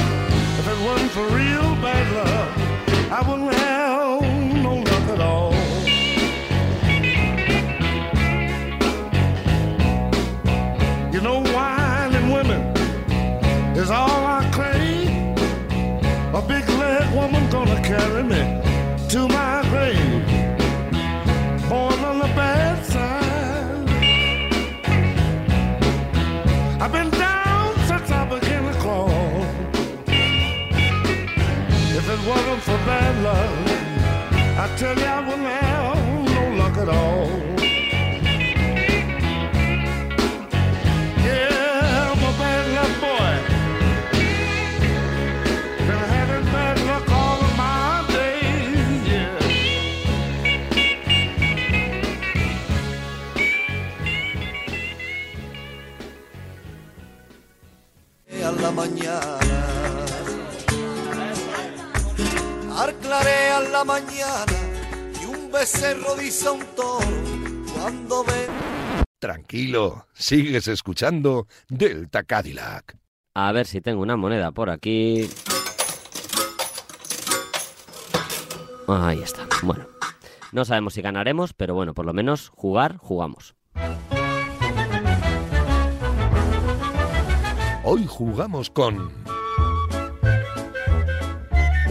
if 0.59 0.67
it 0.67 0.79
wasn't 0.85 1.09
for 1.09 1.25
real 1.29 1.69
bad 1.81 2.05
love. 2.19 2.49
I 3.11 3.21
wouldn't 3.27 3.51
have 3.51 4.21
no 4.67 4.73
love 4.89 5.09
at 5.15 5.21
all. 5.29 5.53
You 11.11 11.21
know, 11.21 11.39
wine 11.55 12.13
and 12.13 12.31
women 12.31 12.61
is 13.75 13.89
all 13.89 14.21
I 14.37 14.47
crave. 14.53 15.09
A 16.35 16.41
big 16.47 16.69
leg 16.81 17.15
woman 17.15 17.49
gonna 17.49 17.81
carry 17.81 18.21
me 18.21 18.41
to 19.09 19.27
my 19.27 19.54
bad 32.85 33.15
luck, 33.23 33.49
I 34.63 34.75
tell 34.77 34.95
you 34.97 35.05
I 35.05 35.19
wouldn't 35.27 35.47
have 35.47 36.25
no 36.35 36.63
luck 36.63 36.77
at 36.77 36.89
all. 36.89 37.14
La 63.75 63.83
mañana 63.83 64.57
y 65.21 65.25
un 65.25 65.51
becerro 65.51 66.15
dice 66.15 66.47
a 66.47 66.51
un 66.51 66.65
toro 66.77 67.05
cuando 67.73 68.23
ve. 68.23 68.47
Tranquilo, 69.19 70.07
sigues 70.13 70.69
escuchando 70.69 71.47
Delta 71.67 72.23
Cadillac. 72.23 72.97
A 73.33 73.51
ver 73.51 73.65
si 73.67 73.81
tengo 73.81 74.01
una 74.01 74.15
moneda 74.15 74.53
por 74.53 74.69
aquí. 74.69 75.29
Ahí 78.87 79.19
está. 79.21 79.45
Bueno, 79.61 79.87
no 80.53 80.63
sabemos 80.63 80.93
si 80.93 81.01
ganaremos, 81.01 81.51
pero 81.51 81.73
bueno, 81.73 81.93
por 81.93 82.05
lo 82.05 82.13
menos 82.13 82.51
jugar, 82.55 82.95
jugamos. 82.95 83.55
Hoy 87.83 88.05
jugamos 88.07 88.69
con... 88.69 89.11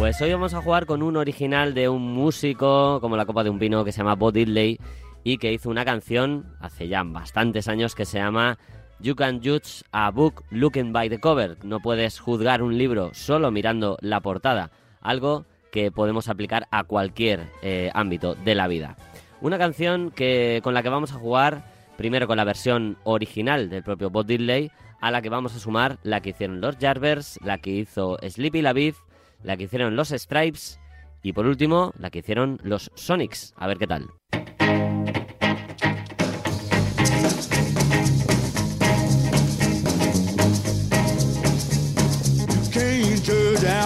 Pues 0.04 0.20
hoy 0.20 0.30
vamos 0.32 0.52
a 0.52 0.60
jugar 0.60 0.84
con 0.84 1.02
un 1.02 1.16
original 1.16 1.72
de 1.72 1.88
un 1.88 2.12
músico 2.12 3.00
como 3.00 3.16
la 3.16 3.24
copa 3.24 3.42
de 3.42 3.48
un 3.48 3.58
vino 3.58 3.86
que 3.86 3.90
se 3.90 3.98
llama 4.02 4.16
Bob 4.16 4.34
Diddley 4.34 4.78
y 5.24 5.38
que 5.38 5.50
hizo 5.50 5.70
una 5.70 5.86
canción 5.86 6.44
hace 6.60 6.88
ya 6.88 7.02
bastantes 7.02 7.68
años 7.68 7.94
que 7.94 8.04
se 8.04 8.18
llama 8.18 8.58
You 9.00 9.16
Can 9.16 9.40
Judge 9.42 9.82
a 9.92 10.10
Book 10.10 10.44
Looking 10.50 10.92
by 10.92 11.08
the 11.08 11.20
Cover. 11.20 11.56
No 11.64 11.80
puedes 11.80 12.20
juzgar 12.20 12.62
un 12.62 12.76
libro 12.76 13.14
solo 13.14 13.50
mirando 13.50 13.96
la 14.02 14.20
portada, 14.20 14.70
algo 15.00 15.46
que 15.72 15.90
podemos 15.90 16.28
aplicar 16.28 16.68
a 16.70 16.84
cualquier 16.84 17.48
eh, 17.62 17.90
ámbito 17.94 18.34
de 18.34 18.54
la 18.54 18.68
vida. 18.68 18.98
Una 19.40 19.56
canción 19.56 20.10
que, 20.10 20.60
con 20.62 20.74
la 20.74 20.82
que 20.82 20.90
vamos 20.90 21.12
a 21.12 21.18
jugar 21.18 21.64
primero 21.96 22.26
con 22.26 22.36
la 22.36 22.44
versión 22.44 22.98
original 23.04 23.70
del 23.70 23.82
propio 23.82 24.10
Bob 24.10 24.26
Diddley, 24.26 24.70
a 25.00 25.10
la 25.10 25.22
que 25.22 25.30
vamos 25.30 25.56
a 25.56 25.60
sumar 25.60 25.96
la 26.02 26.20
que 26.20 26.30
hicieron 26.30 26.60
los 26.60 26.76
Jarvers, 26.76 27.38
la 27.42 27.56
que 27.56 27.70
hizo 27.70 28.18
Sleepy 28.20 28.60
LaBeef, 28.60 28.98
la 29.44 29.56
que 29.56 29.64
hicieron 29.64 29.94
los 29.94 30.08
Stripes 30.08 30.80
y 31.22 31.32
por 31.32 31.46
último 31.46 31.92
la 31.98 32.10
que 32.10 32.18
hicieron 32.18 32.58
los 32.64 32.90
Sonics. 32.94 33.54
A 33.56 33.68
ver 33.68 33.78
qué 33.78 33.86
tal. 33.86 34.10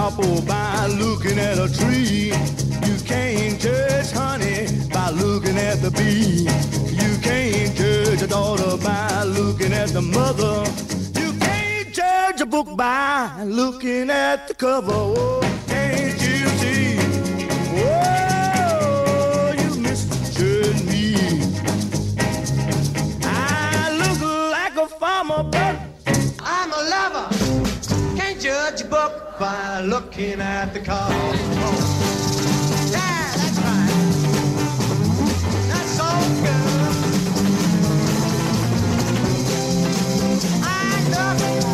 apple 0.09 0.41
by 0.43 0.87
looking 0.87 1.39
at 1.39 1.59
a 1.59 1.69
tree. 1.69 2.33
You 2.87 2.97
can't 3.05 3.61
judge 3.61 4.11
honey 4.11 4.67
by 4.89 5.11
looking 5.11 5.59
at 5.59 5.83
the 5.83 5.91
bee. 5.91 6.49
You 7.03 7.19
can't 7.21 7.75
judge 7.77 8.23
a 8.23 8.27
daughter 8.27 8.77
by 8.83 9.25
looking 9.25 9.73
at 9.73 9.91
the 9.91 10.01
mother. 10.01 10.65
Judge 12.29 12.43
a 12.43 12.47
book 12.47 12.77
by 12.77 13.43
looking 13.43 14.11
at 14.11 14.49
the 14.49 14.55
cover. 14.55 14.93
Oh, 14.93 15.41
can't 15.67 16.21
you 16.21 16.47
see? 16.61 16.99
Oh, 17.73 19.55
you 19.59 19.81
misjudge 19.81 20.83
me. 20.85 21.15
I 23.25 23.91
look 23.97 24.21
like 24.53 24.77
a 24.77 24.87
farmer, 25.01 25.43
but 25.43 25.81
I'm 26.43 26.71
a 26.71 26.83
lover. 26.93 27.29
Can't 28.19 28.39
judge 28.39 28.83
a 28.83 28.85
book 28.85 29.39
by 29.41 29.81
looking 29.81 30.39
at 30.43 30.75
the 30.75 30.81
cover. 30.81 31.15
Yeah, 32.93 33.33
that's 33.39 33.59
right. 33.65 33.93
That's 35.71 35.91
so 35.97 36.09
good. 36.45 36.93
I 40.63 40.67
love. 41.11 41.68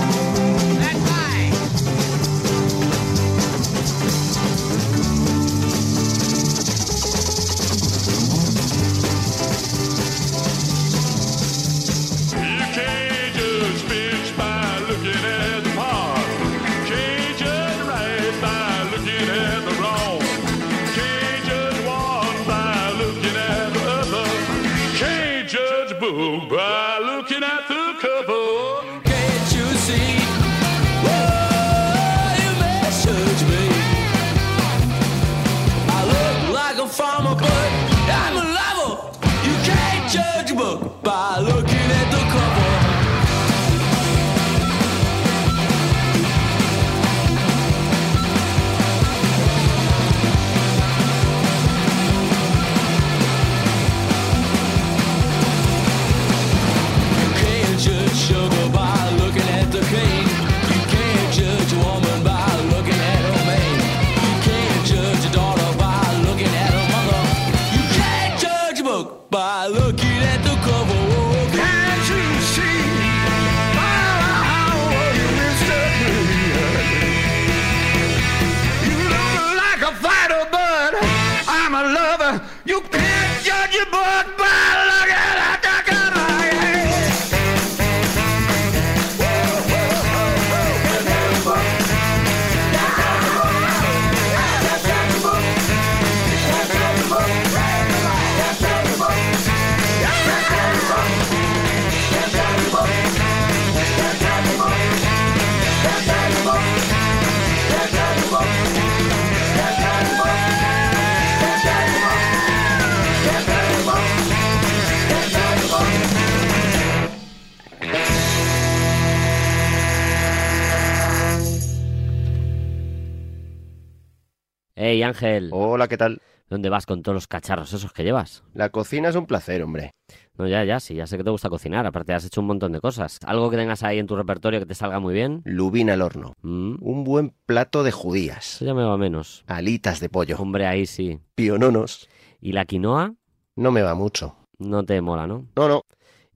Ángel. 125.05 125.51
Hola, 125.53 125.89
¿qué 125.89 125.97
tal? 125.97 126.21
¿Dónde 126.51 126.69
vas 126.69 126.85
con 126.87 127.03
todos 127.03 127.15
los 127.15 127.27
cacharros 127.27 127.73
esos 127.73 127.93
que 127.93 128.05
llevas? 128.05 128.45
La 128.53 128.69
cocina 128.69 129.09
es 129.09 129.17
un 129.17 129.27
placer, 129.27 129.63
hombre. 129.63 129.91
No, 130.37 130.47
ya, 130.47 130.63
ya, 130.65 130.79
sí, 130.81 130.95
ya 130.95 131.07
sé 131.07 131.17
que 131.17 131.25
te 131.25 131.31
gusta 131.31 131.49
cocinar. 131.49 131.87
Aparte, 131.87 132.13
has 132.13 132.25
hecho 132.25 132.41
un 132.41 132.49
montón 132.49 132.73
de 132.73 132.81
cosas. 132.81 133.19
Algo 133.25 133.51
que 133.51 133.57
tengas 133.57 133.83
ahí 133.83 133.99
en 133.99 134.07
tu 134.07 134.15
repertorio 134.17 134.61
que 134.61 134.67
te 134.67 134.75
salga 134.75 134.99
muy 134.99 135.15
bien. 135.15 135.41
Lubina 135.45 135.95
al 135.95 136.03
horno. 136.03 136.35
Mm, 136.43 136.77
Un 136.81 137.05
buen 137.05 137.35
plato 137.47 137.83
de 137.83 137.93
judías. 137.93 138.57
eso 138.57 138.65
ya 138.67 138.75
me 138.75 138.85
va 138.85 138.97
menos. 138.99 139.45
Alitas 139.47 140.01
de 140.01 140.09
pollo. 140.11 140.37
Hombre, 140.39 140.67
ahí 140.67 140.87
sí. 140.87 141.21
Piononos. 141.35 142.09
¿Y 142.41 142.53
la 142.53 142.65
quinoa? 142.67 143.15
No 143.57 143.71
me 143.71 143.83
va 143.83 143.95
mucho. 143.95 144.37
No 144.59 144.85
te 144.85 145.01
mola, 145.01 145.27
¿no? 145.27 145.47
No, 145.57 145.69
no. 145.69 145.83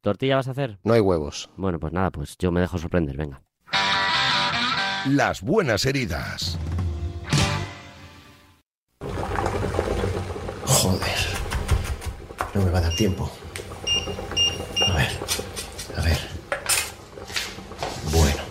¿Tortilla 0.01 0.37
vas 0.37 0.49
a 0.49 0.53
hacer? 0.53 0.79
No 0.85 0.95
hay 0.95 1.01
huevos. 1.01 1.51
Bueno, 1.57 1.79
pues 1.79 1.93
nada, 1.93 2.11
pues 2.11 2.37
yo 2.39 2.51
me 2.51 2.61
dejo 2.61 2.79
sorprender, 2.79 3.17
venga. 3.17 3.43
Las 5.07 5.43
buenas 5.43 5.85
heridas. 5.87 6.59
Joder. 10.81 11.19
No 12.55 12.63
me 12.63 12.71
va 12.71 12.79
a 12.79 12.83
dar 12.83 12.95
tiempo. 12.95 13.29
A 14.87 14.93
ver. 14.97 15.09
A 15.97 16.01
ver. 16.03 16.19
Bueno. 18.13 18.43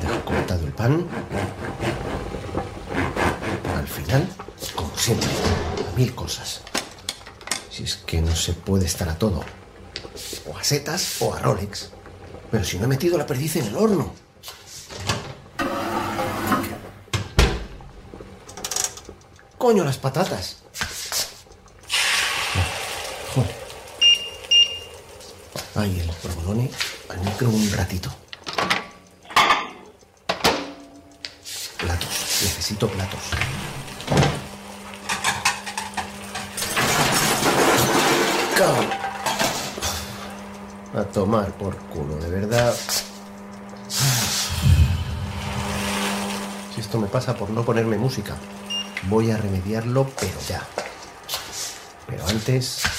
Dejo 0.00 0.24
cortado 0.24 0.64
el 0.64 0.72
pan. 0.72 1.04
Al 3.76 3.88
final, 3.88 4.28
como 4.76 4.96
siempre, 4.96 5.28
mil 5.96 6.14
cosas. 6.14 6.60
Si 7.72 7.82
es 7.82 7.96
que 7.96 8.22
no 8.22 8.36
se 8.36 8.52
puede 8.52 8.86
estar 8.86 9.08
a 9.08 9.18
todo. 9.18 9.42
O 10.46 10.56
a 10.56 10.62
setas 10.62 11.20
o 11.20 11.34
a 11.34 11.40
Rolex. 11.40 11.90
Pero 12.52 12.62
si 12.62 12.78
no 12.78 12.84
he 12.84 12.88
metido 12.88 13.18
la 13.18 13.26
perdiz 13.26 13.56
en 13.56 13.66
el 13.66 13.76
horno. 13.76 14.14
Coño, 19.58 19.82
las 19.82 19.98
patatas. 19.98 20.67
Ahí 25.78 26.00
el 26.00 26.10
provolone 26.10 26.68
al 27.08 27.20
micro 27.20 27.48
un 27.48 27.70
ratito. 27.70 28.10
Platos. 31.78 32.08
Necesito 32.42 32.88
platos. 32.88 33.20
Cao. 38.56 38.76
A 41.00 41.04
tomar 41.04 41.52
por 41.52 41.76
culo, 41.76 42.16
de 42.16 42.28
verdad. 42.28 42.74
Si 46.74 46.80
esto 46.80 46.98
me 46.98 47.06
pasa 47.06 47.36
por 47.36 47.50
no 47.50 47.64
ponerme 47.64 47.98
música, 47.98 48.34
voy 49.04 49.30
a 49.30 49.36
remediarlo, 49.36 50.10
pero 50.18 50.40
ya. 50.48 50.66
Pero 52.08 52.26
antes... 52.26 52.97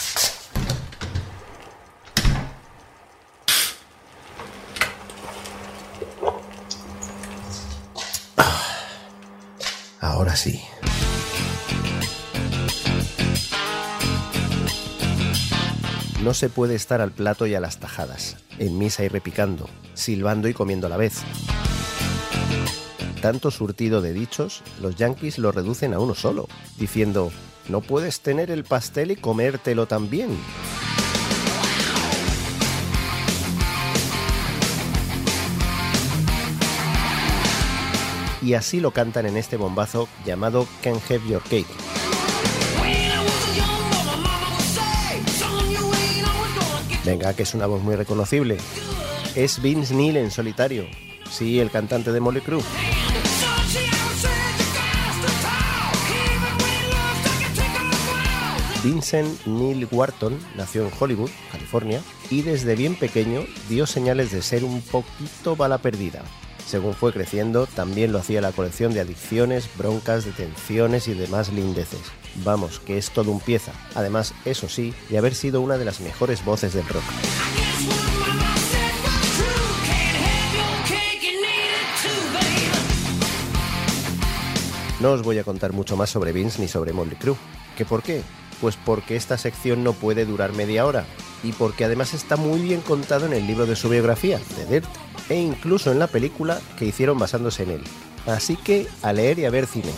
Ahora 10.30 10.38
sí. 10.38 10.62
No 16.24 16.36
se 16.36 16.50
puede 16.50 16.76
estar 16.76 17.02
al 17.02 17.10
plato 17.10 17.48
y 17.48 17.56
a 17.56 17.60
las 17.60 17.80
tajadas, 17.80 18.38
en 18.60 18.78
misa 18.78 19.04
y 19.04 19.08
repicando, 19.08 19.68
silbando 19.96 20.48
y 20.48 20.54
comiendo 20.54 20.86
a 20.86 20.92
la 20.92 20.98
vez. 20.98 21.24
Tanto 23.24 23.50
surtido 23.50 24.04
de 24.04 24.14
dichos, 24.14 24.62
los 24.80 24.98
yankees 24.98 25.40
lo 25.40 25.52
reducen 25.52 25.96
a 25.96 26.00
uno 26.00 26.14
solo, 26.14 26.48
diciendo, 26.78 27.32
no 27.68 27.82
puedes 27.82 28.22
tener 28.22 28.52
el 28.52 28.66
pastel 28.66 29.10
y 29.10 29.16
comértelo 29.16 29.88
también. 29.88 30.30
Y 38.42 38.54
así 38.54 38.80
lo 38.80 38.92
cantan 38.92 39.26
en 39.26 39.38
este 39.38 39.58
bombazo 39.58 40.08
llamado 40.26 40.68
Can't 40.82 41.02
Have 41.12 41.28
Your 41.28 41.44
Cake. 41.44 41.68
Venga, 47.06 47.34
que 47.34 47.44
es 47.44 47.54
una 47.54 47.66
voz 47.66 47.82
muy 47.82 47.96
reconocible. 47.96 48.58
Es 49.36 49.62
Vince 49.62 49.94
Neil 49.96 50.18
en 50.18 50.32
solitario. 50.32 50.86
Sí, 51.30 51.60
el 51.60 51.72
cantante 51.72 52.12
de 52.12 52.20
Molly 52.20 52.42
Crew. 52.42 52.62
Vincent 58.84 59.46
Neil 59.46 59.88
Wharton 59.92 60.40
nació 60.56 60.86
en 60.86 60.92
Hollywood, 60.98 61.30
California, 61.52 62.02
y 62.30 62.44
desde 62.44 62.76
bien 62.76 62.96
pequeño 62.96 63.44
dio 63.68 63.86
señales 63.86 64.32
de 64.32 64.42
ser 64.42 64.64
un 64.64 64.82
poquito 64.82 65.56
bala 65.56 65.80
perdida. 65.80 66.24
Según 66.70 66.94
fue 66.94 67.12
creciendo, 67.12 67.66
también 67.66 68.12
lo 68.12 68.20
hacía 68.20 68.42
la 68.42 68.52
colección 68.52 68.94
de 68.94 69.00
adicciones, 69.00 69.68
broncas, 69.76 70.24
detenciones 70.24 71.08
y 71.08 71.16
demás 71.16 71.52
lindeces. 71.52 72.00
Vamos, 72.46 72.80
que 72.80 73.00
es 73.00 73.10
todo 73.10 73.32
un 73.32 73.40
pieza. 73.40 73.72
Además, 73.96 74.36
eso 74.46 74.70
sí, 74.70 74.94
de 75.10 75.18
haber 75.18 75.34
sido 75.34 75.62
una 75.62 75.80
de 75.80 75.86
las 75.86 76.00
mejores 76.00 76.46
voces 76.46 76.76
del 76.76 76.88
rock. 76.88 77.04
No 85.00 85.14
os 85.14 85.24
voy 85.24 85.40
a 85.40 85.44
contar 85.44 85.74
mucho 85.74 85.98
más 85.98 86.12
sobre 86.12 86.34
Vince 86.34 86.62
ni 86.62 86.68
sobre 86.68 86.94
Motley 86.94 87.18
Crue. 87.18 87.36
¿Qué 87.76 87.84
por 87.84 88.04
qué? 88.04 88.22
Pues 88.62 88.78
porque 88.84 89.16
esta 89.16 89.38
sección 89.38 89.84
no 89.84 89.94
puede 89.94 90.26
durar 90.26 90.54
media 90.54 90.86
hora 90.86 91.06
y 91.44 91.54
porque 91.54 91.86
además 91.86 92.14
está 92.14 92.36
muy 92.36 92.60
bien 92.60 92.82
contado 92.82 93.26
en 93.26 93.34
el 93.34 93.48
libro 93.48 93.66
de 93.66 93.76
su 93.76 93.90
biografía, 93.90 94.40
The 94.56 94.66
Dirt, 94.66 94.90
e 95.30 95.40
incluso 95.40 95.92
en 95.92 96.00
la 96.00 96.08
película 96.08 96.60
que 96.78 96.86
hicieron 96.86 97.18
basándose 97.18 97.64
en 97.64 97.72
él. 97.72 97.84
Así 98.26 98.58
que 98.58 98.88
a 99.02 99.14
leer 99.14 99.40
y 99.40 99.46
a 99.46 99.50
ver 99.50 99.66
cine. 99.66 99.92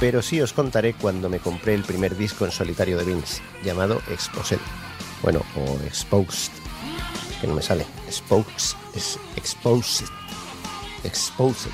Pero 0.00 0.20
sí 0.20 0.40
os 0.40 0.52
contaré 0.52 0.94
cuando 0.94 1.28
me 1.28 1.38
compré 1.38 1.74
el 1.74 1.84
primer 1.84 2.16
disco 2.16 2.44
en 2.44 2.50
solitario 2.50 2.98
de 2.98 3.04
Vince, 3.04 3.40
llamado 3.62 4.02
Exposed. 4.10 4.58
Bueno, 5.22 5.42
o 5.54 5.80
Exposed, 5.84 6.50
que 7.40 7.46
no 7.46 7.54
me 7.54 7.62
sale. 7.62 7.86
Exposed, 8.08 8.76
Exposed. 9.36 10.08
Exposed. 11.04 11.70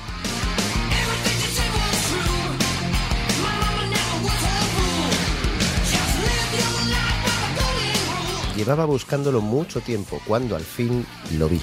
Llevaba 8.59 8.83
buscándolo 8.83 9.39
mucho 9.39 9.79
tiempo 9.79 10.19
cuando 10.27 10.53
al 10.57 10.65
fin 10.65 11.05
lo 11.37 11.47
vi. 11.47 11.61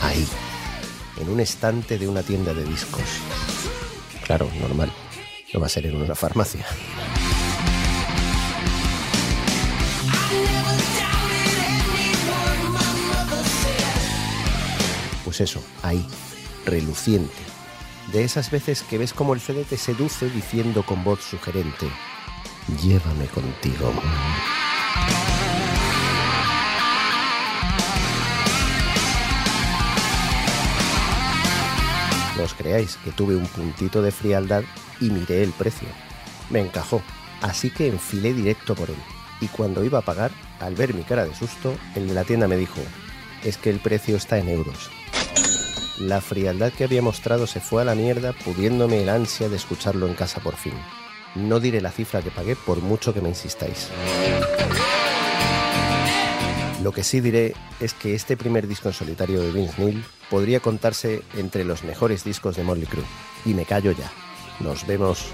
Ahí, 0.00 0.26
en 1.18 1.28
un 1.28 1.40
estante 1.40 1.98
de 1.98 2.08
una 2.08 2.22
tienda 2.22 2.54
de 2.54 2.64
discos. 2.64 3.02
Claro, 4.24 4.48
normal. 4.58 4.90
No 5.52 5.60
va 5.60 5.66
a 5.66 5.68
ser 5.68 5.84
en 5.84 5.96
una 5.96 6.14
farmacia. 6.14 6.64
Pues 15.22 15.42
eso, 15.42 15.62
ahí, 15.82 16.02
reluciente. 16.64 17.34
De 18.10 18.24
esas 18.24 18.50
veces 18.50 18.82
que 18.84 18.96
ves 18.96 19.12
como 19.12 19.34
el 19.34 19.40
CD 19.40 19.64
te 19.64 19.76
seduce 19.76 20.30
diciendo 20.30 20.82
con 20.82 21.04
voz 21.04 21.20
sugerente, 21.20 21.90
llévame 22.82 23.26
contigo. 23.26 23.92
No 32.36 32.44
os 32.44 32.54
creáis 32.54 32.96
que 33.04 33.12
tuve 33.12 33.34
un 33.34 33.46
puntito 33.46 34.02
de 34.02 34.12
frialdad 34.12 34.62
y 35.00 35.10
miré 35.10 35.42
el 35.42 35.52
precio. 35.52 35.88
Me 36.50 36.60
encajó, 36.60 37.02
así 37.40 37.70
que 37.70 37.88
enfilé 37.88 38.34
directo 38.34 38.74
por 38.74 38.90
él. 38.90 38.96
Y 39.40 39.48
cuando 39.48 39.84
iba 39.84 39.98
a 39.98 40.04
pagar, 40.04 40.30
al 40.60 40.74
ver 40.74 40.94
mi 40.94 41.02
cara 41.02 41.24
de 41.24 41.34
susto, 41.34 41.74
el 41.94 42.08
de 42.08 42.14
la 42.14 42.24
tienda 42.24 42.48
me 42.48 42.56
dijo, 42.56 42.80
es 43.44 43.56
que 43.56 43.70
el 43.70 43.80
precio 43.80 44.16
está 44.16 44.38
en 44.38 44.48
euros. 44.48 44.90
La 45.98 46.20
frialdad 46.20 46.72
que 46.72 46.84
había 46.84 47.00
mostrado 47.00 47.46
se 47.46 47.60
fue 47.60 47.82
a 47.82 47.84
la 47.86 47.94
mierda, 47.94 48.32
pudiéndome 48.32 49.02
el 49.02 49.08
ansia 49.08 49.48
de 49.48 49.56
escucharlo 49.56 50.06
en 50.06 50.14
casa 50.14 50.40
por 50.40 50.56
fin. 50.56 50.74
No 51.34 51.58
diré 51.58 51.80
la 51.80 51.90
cifra 51.90 52.22
que 52.22 52.30
pagué 52.30 52.54
por 52.54 52.82
mucho 52.82 53.14
que 53.14 53.20
me 53.20 53.30
insistáis. 53.30 53.88
Lo 56.86 56.92
que 56.92 57.02
sí 57.02 57.20
diré 57.20 57.52
es 57.80 57.94
que 57.94 58.14
este 58.14 58.36
primer 58.36 58.68
disco 58.68 58.86
en 58.86 58.94
solitario 58.94 59.42
de 59.42 59.50
Vince 59.50 59.82
Neil 59.82 60.04
podría 60.30 60.60
contarse 60.60 61.20
entre 61.36 61.64
los 61.64 61.82
mejores 61.82 62.22
discos 62.22 62.54
de 62.54 62.62
Motley 62.62 62.86
Crue. 62.86 63.02
Y 63.44 63.54
me 63.54 63.64
callo 63.64 63.90
ya. 63.90 64.08
Nos 64.60 64.86
vemos. 64.86 65.32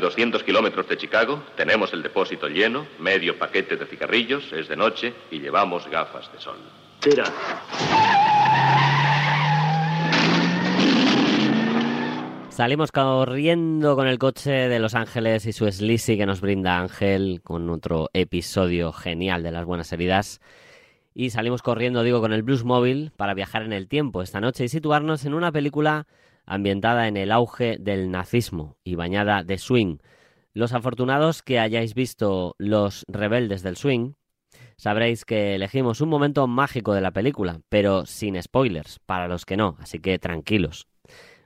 200 0.00 0.42
kilómetros 0.42 0.88
de 0.88 0.96
Chicago, 0.96 1.42
tenemos 1.56 1.92
el 1.92 2.02
depósito 2.02 2.48
lleno, 2.48 2.86
medio 2.98 3.38
paquete 3.38 3.76
de 3.76 3.86
cigarrillos, 3.86 4.52
es 4.52 4.68
de 4.68 4.76
noche 4.76 5.14
y 5.30 5.38
llevamos 5.38 5.88
gafas 5.88 6.32
de 6.32 6.40
sol. 6.40 6.58
Tira. 7.00 7.24
Salimos 12.48 12.92
corriendo 12.92 13.96
con 13.96 14.06
el 14.06 14.18
coche 14.18 14.50
de 14.50 14.78
Los 14.80 14.94
Ángeles 14.94 15.46
y 15.46 15.52
su 15.52 15.70
Sleazy 15.70 16.18
que 16.18 16.26
nos 16.26 16.42
brinda 16.42 16.78
Ángel 16.78 17.40
con 17.42 17.70
otro 17.70 18.10
episodio 18.12 18.92
genial 18.92 19.42
de 19.42 19.50
las 19.50 19.64
buenas 19.64 19.90
heridas. 19.92 20.40
Y 21.14 21.30
salimos 21.30 21.62
corriendo, 21.62 22.02
digo, 22.02 22.20
con 22.20 22.32
el 22.32 22.42
Blues 22.42 22.64
Móvil 22.64 23.12
para 23.16 23.32
viajar 23.32 23.62
en 23.62 23.72
el 23.72 23.88
tiempo 23.88 24.20
esta 24.20 24.40
noche 24.40 24.64
y 24.64 24.68
situarnos 24.68 25.24
en 25.24 25.32
una 25.32 25.52
película 25.52 26.06
ambientada 26.50 27.06
en 27.06 27.16
el 27.16 27.30
auge 27.30 27.78
del 27.78 28.10
nazismo 28.10 28.76
y 28.82 28.96
bañada 28.96 29.44
de 29.44 29.56
swing. 29.56 29.98
Los 30.52 30.72
afortunados 30.72 31.42
que 31.42 31.60
hayáis 31.60 31.94
visto 31.94 32.56
Los 32.58 33.04
Rebeldes 33.06 33.62
del 33.62 33.76
Swing 33.76 34.14
sabréis 34.76 35.24
que 35.24 35.54
elegimos 35.54 36.00
un 36.00 36.08
momento 36.08 36.48
mágico 36.48 36.92
de 36.92 37.02
la 37.02 37.12
película, 37.12 37.60
pero 37.68 38.04
sin 38.04 38.40
spoilers, 38.42 38.98
para 39.06 39.28
los 39.28 39.46
que 39.46 39.56
no, 39.56 39.76
así 39.78 40.00
que 40.00 40.18
tranquilos. 40.18 40.88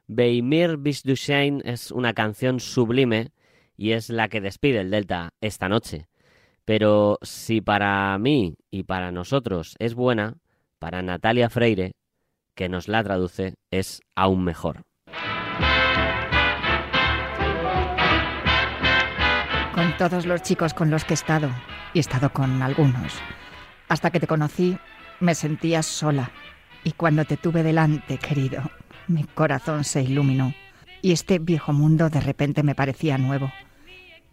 Beimir 0.06 0.78
Bisduchein 0.78 1.60
es 1.66 1.90
una 1.90 2.14
canción 2.14 2.58
sublime 2.58 3.32
y 3.76 3.92
es 3.92 4.08
la 4.08 4.28
que 4.28 4.40
despide 4.40 4.80
el 4.80 4.90
Delta 4.90 5.34
esta 5.42 5.68
noche. 5.68 6.08
Pero 6.64 7.18
si 7.20 7.60
para 7.60 8.16
mí 8.18 8.56
y 8.70 8.84
para 8.84 9.12
nosotros 9.12 9.76
es 9.78 9.94
buena, 9.94 10.38
para 10.78 11.02
Natalia 11.02 11.50
Freire, 11.50 11.92
que 12.54 12.70
nos 12.70 12.88
la 12.88 13.04
traduce, 13.04 13.56
es 13.70 14.00
aún 14.14 14.44
mejor. 14.44 14.84
Con 19.74 19.96
todos 19.96 20.26
los 20.26 20.42
chicos 20.42 20.74
con 20.74 20.90
los 20.90 21.04
que 21.04 21.14
he 21.14 21.16
estado, 21.16 21.50
y 21.92 21.98
he 21.98 22.00
estado 22.00 22.32
con 22.32 22.62
algunos, 22.62 23.14
hasta 23.88 24.10
que 24.10 24.20
te 24.20 24.26
conocí, 24.26 24.78
me 25.20 25.34
sentía 25.34 25.82
sola. 25.82 26.30
Y 26.84 26.92
cuando 26.92 27.24
te 27.24 27.36
tuve 27.36 27.62
delante, 27.62 28.18
querido, 28.18 28.62
mi 29.08 29.24
corazón 29.24 29.84
se 29.84 30.02
iluminó. 30.02 30.54
Y 31.02 31.12
este 31.12 31.38
viejo 31.38 31.72
mundo 31.72 32.08
de 32.10 32.20
repente 32.20 32.62
me 32.62 32.74
parecía 32.74 33.18
nuevo. 33.18 33.52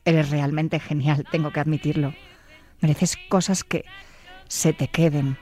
Eres 0.06 0.30
realmente 0.30 0.80
genial, 0.80 1.26
tengo 1.32 1.52
que 1.52 1.60
admitirlo. 1.60 2.14
Mereces 2.80 3.18
cosas 3.30 3.64
que 3.64 3.86
se 4.48 4.74
te 4.74 4.88
queden. 4.88 5.38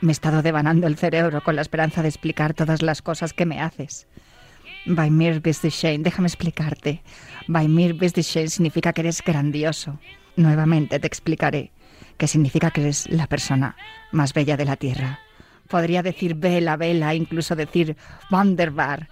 Me 0.00 0.10
he 0.10 0.12
estado 0.12 0.42
devanando 0.42 0.86
el 0.86 0.96
cerebro 0.96 1.42
con 1.42 1.56
la 1.56 1.62
esperanza 1.62 2.02
de 2.02 2.08
explicar 2.08 2.54
todas 2.54 2.82
las 2.82 3.02
cosas 3.02 3.32
que 3.32 3.46
me 3.46 3.60
haces. 3.60 4.06
By 4.88 5.10
mir 5.10 5.42
schön, 5.42 6.02
déjame 6.02 6.28
explicarte. 6.28 7.02
By 7.46 7.68
mir 7.68 7.94
schön 8.22 8.48
significa 8.48 8.94
que 8.94 9.02
eres 9.02 9.22
grandioso. 9.22 9.98
Nuevamente 10.36 10.98
te 10.98 11.06
explicaré 11.06 11.72
que 12.16 12.26
significa 12.26 12.70
que 12.70 12.80
eres 12.80 13.06
la 13.10 13.26
persona 13.26 13.76
más 14.12 14.32
bella 14.32 14.56
de 14.56 14.64
la 14.64 14.76
tierra. 14.76 15.20
Podría 15.68 16.02
decir 16.02 16.34
vela, 16.36 16.76
vela, 16.78 17.14
incluso 17.14 17.54
decir 17.54 17.98
wunderbar. 18.30 19.10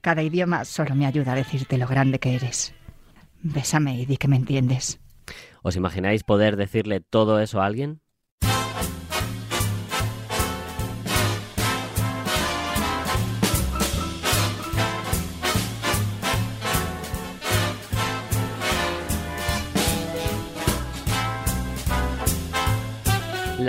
Cada 0.00 0.22
idioma 0.22 0.64
solo 0.64 0.94
me 0.94 1.06
ayuda 1.06 1.32
a 1.32 1.36
decirte 1.36 1.76
lo 1.76 1.86
grande 1.86 2.18
que 2.18 2.34
eres. 2.34 2.74
Bésame 3.42 4.00
y 4.00 4.06
di 4.06 4.16
que 4.16 4.28
me 4.28 4.36
entiendes. 4.36 5.00
¿Os 5.62 5.76
imagináis 5.76 6.24
poder 6.24 6.56
decirle 6.56 7.00
todo 7.00 7.40
eso 7.40 7.60
a 7.60 7.66
alguien? 7.66 8.00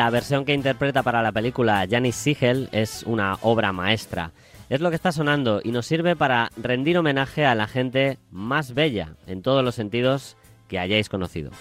La 0.02 0.10
versión 0.10 0.45
que 0.45 0.56
interpreta 0.56 1.04
para 1.04 1.22
la 1.22 1.32
película 1.32 1.86
Janis 1.88 2.16
Siegel 2.16 2.70
es 2.72 3.04
una 3.04 3.38
obra 3.43 3.72
maestra. 3.72 4.32
Es 4.68 4.82
lo 4.82 4.89
que 4.89 4.95
está 4.95 5.12
sonando 5.12 5.62
y 5.64 5.72
nos 5.72 5.86
sirve 5.86 6.16
para 6.16 6.49
rendir 6.58 6.97
homenaje 6.97 7.45
a 7.45 7.54
la 7.54 7.68
gente 7.68 8.18
más 8.32 8.74
bella 8.74 9.14
en 9.28 9.43
todos 9.43 9.64
los 9.64 9.76
sentidos 9.76 10.38
que 10.68 10.80
hayáis 10.80 11.08
conocido. 11.08 11.52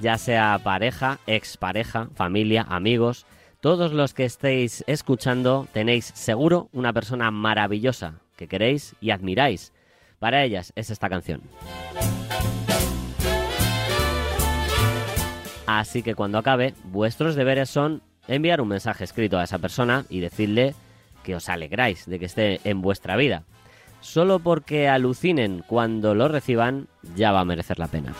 Ya 0.00 0.16
sea 0.16 0.60
pareja, 0.62 1.18
expareja, 1.26 2.08
familia, 2.14 2.64
amigos, 2.68 3.26
todos 3.58 3.92
los 3.92 4.14
que 4.14 4.24
estéis 4.24 4.84
escuchando 4.86 5.66
tenéis 5.72 6.12
seguro 6.14 6.68
una 6.72 6.92
persona 6.92 7.32
maravillosa 7.32 8.20
que 8.36 8.46
queréis 8.46 8.94
y 9.00 9.10
admiráis. 9.10 9.72
Para 10.20 10.44
ellas 10.44 10.72
es 10.76 10.90
esta 10.90 11.08
canción. 11.08 11.42
Así 15.66 16.02
que 16.02 16.14
cuando 16.14 16.38
acabe, 16.38 16.74
vuestros 16.84 17.34
deberes 17.34 17.70
son 17.70 18.02
enviar 18.28 18.60
un 18.60 18.68
mensaje 18.68 19.04
escrito 19.04 19.38
a 19.38 19.44
esa 19.44 19.58
persona 19.58 20.04
y 20.08 20.20
decirle 20.20 20.74
que 21.22 21.34
os 21.34 21.48
alegráis 21.48 22.06
de 22.06 22.18
que 22.18 22.26
esté 22.26 22.60
en 22.64 22.82
vuestra 22.82 23.16
vida. 23.16 23.44
Solo 24.00 24.38
porque 24.38 24.88
alucinen 24.88 25.64
cuando 25.66 26.14
lo 26.14 26.28
reciban, 26.28 26.88
ya 27.16 27.32
va 27.32 27.40
a 27.40 27.44
merecer 27.44 27.78
la 27.78 27.88
pena. 27.88 28.12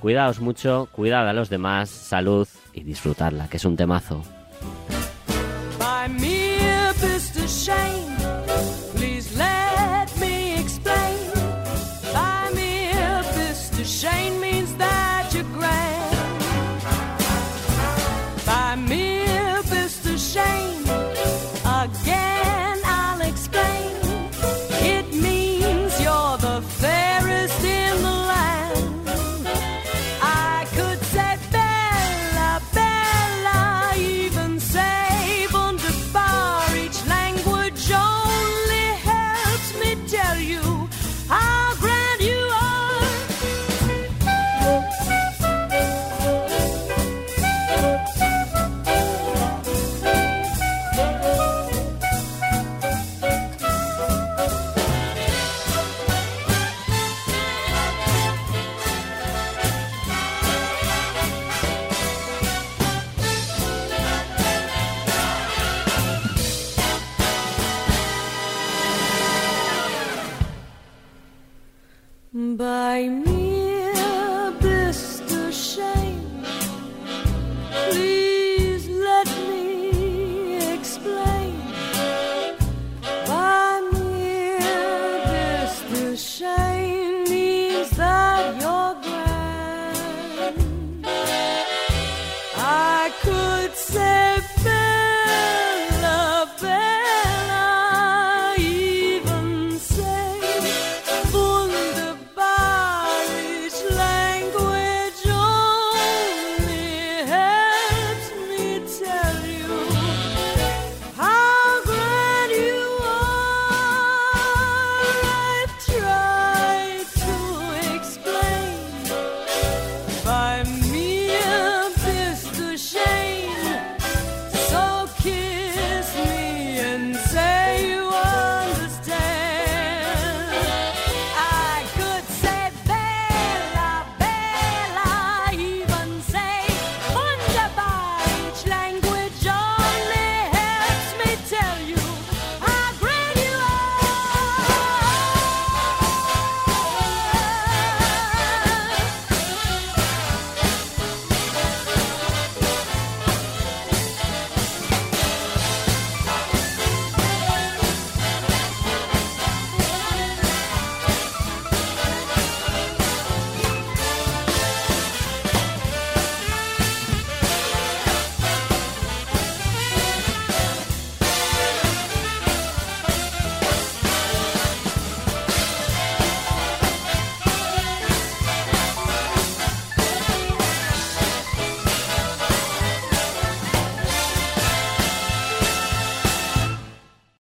Cuidaos 0.00 0.40
mucho, 0.40 0.88
cuidad 0.92 1.28
a 1.28 1.32
los 1.32 1.48
demás, 1.50 1.90
salud 1.90 2.48
y 2.72 2.82
disfrutadla, 2.82 3.48
que 3.48 3.58
es 3.58 3.64
un 3.64 3.76
temazo. 3.76 4.22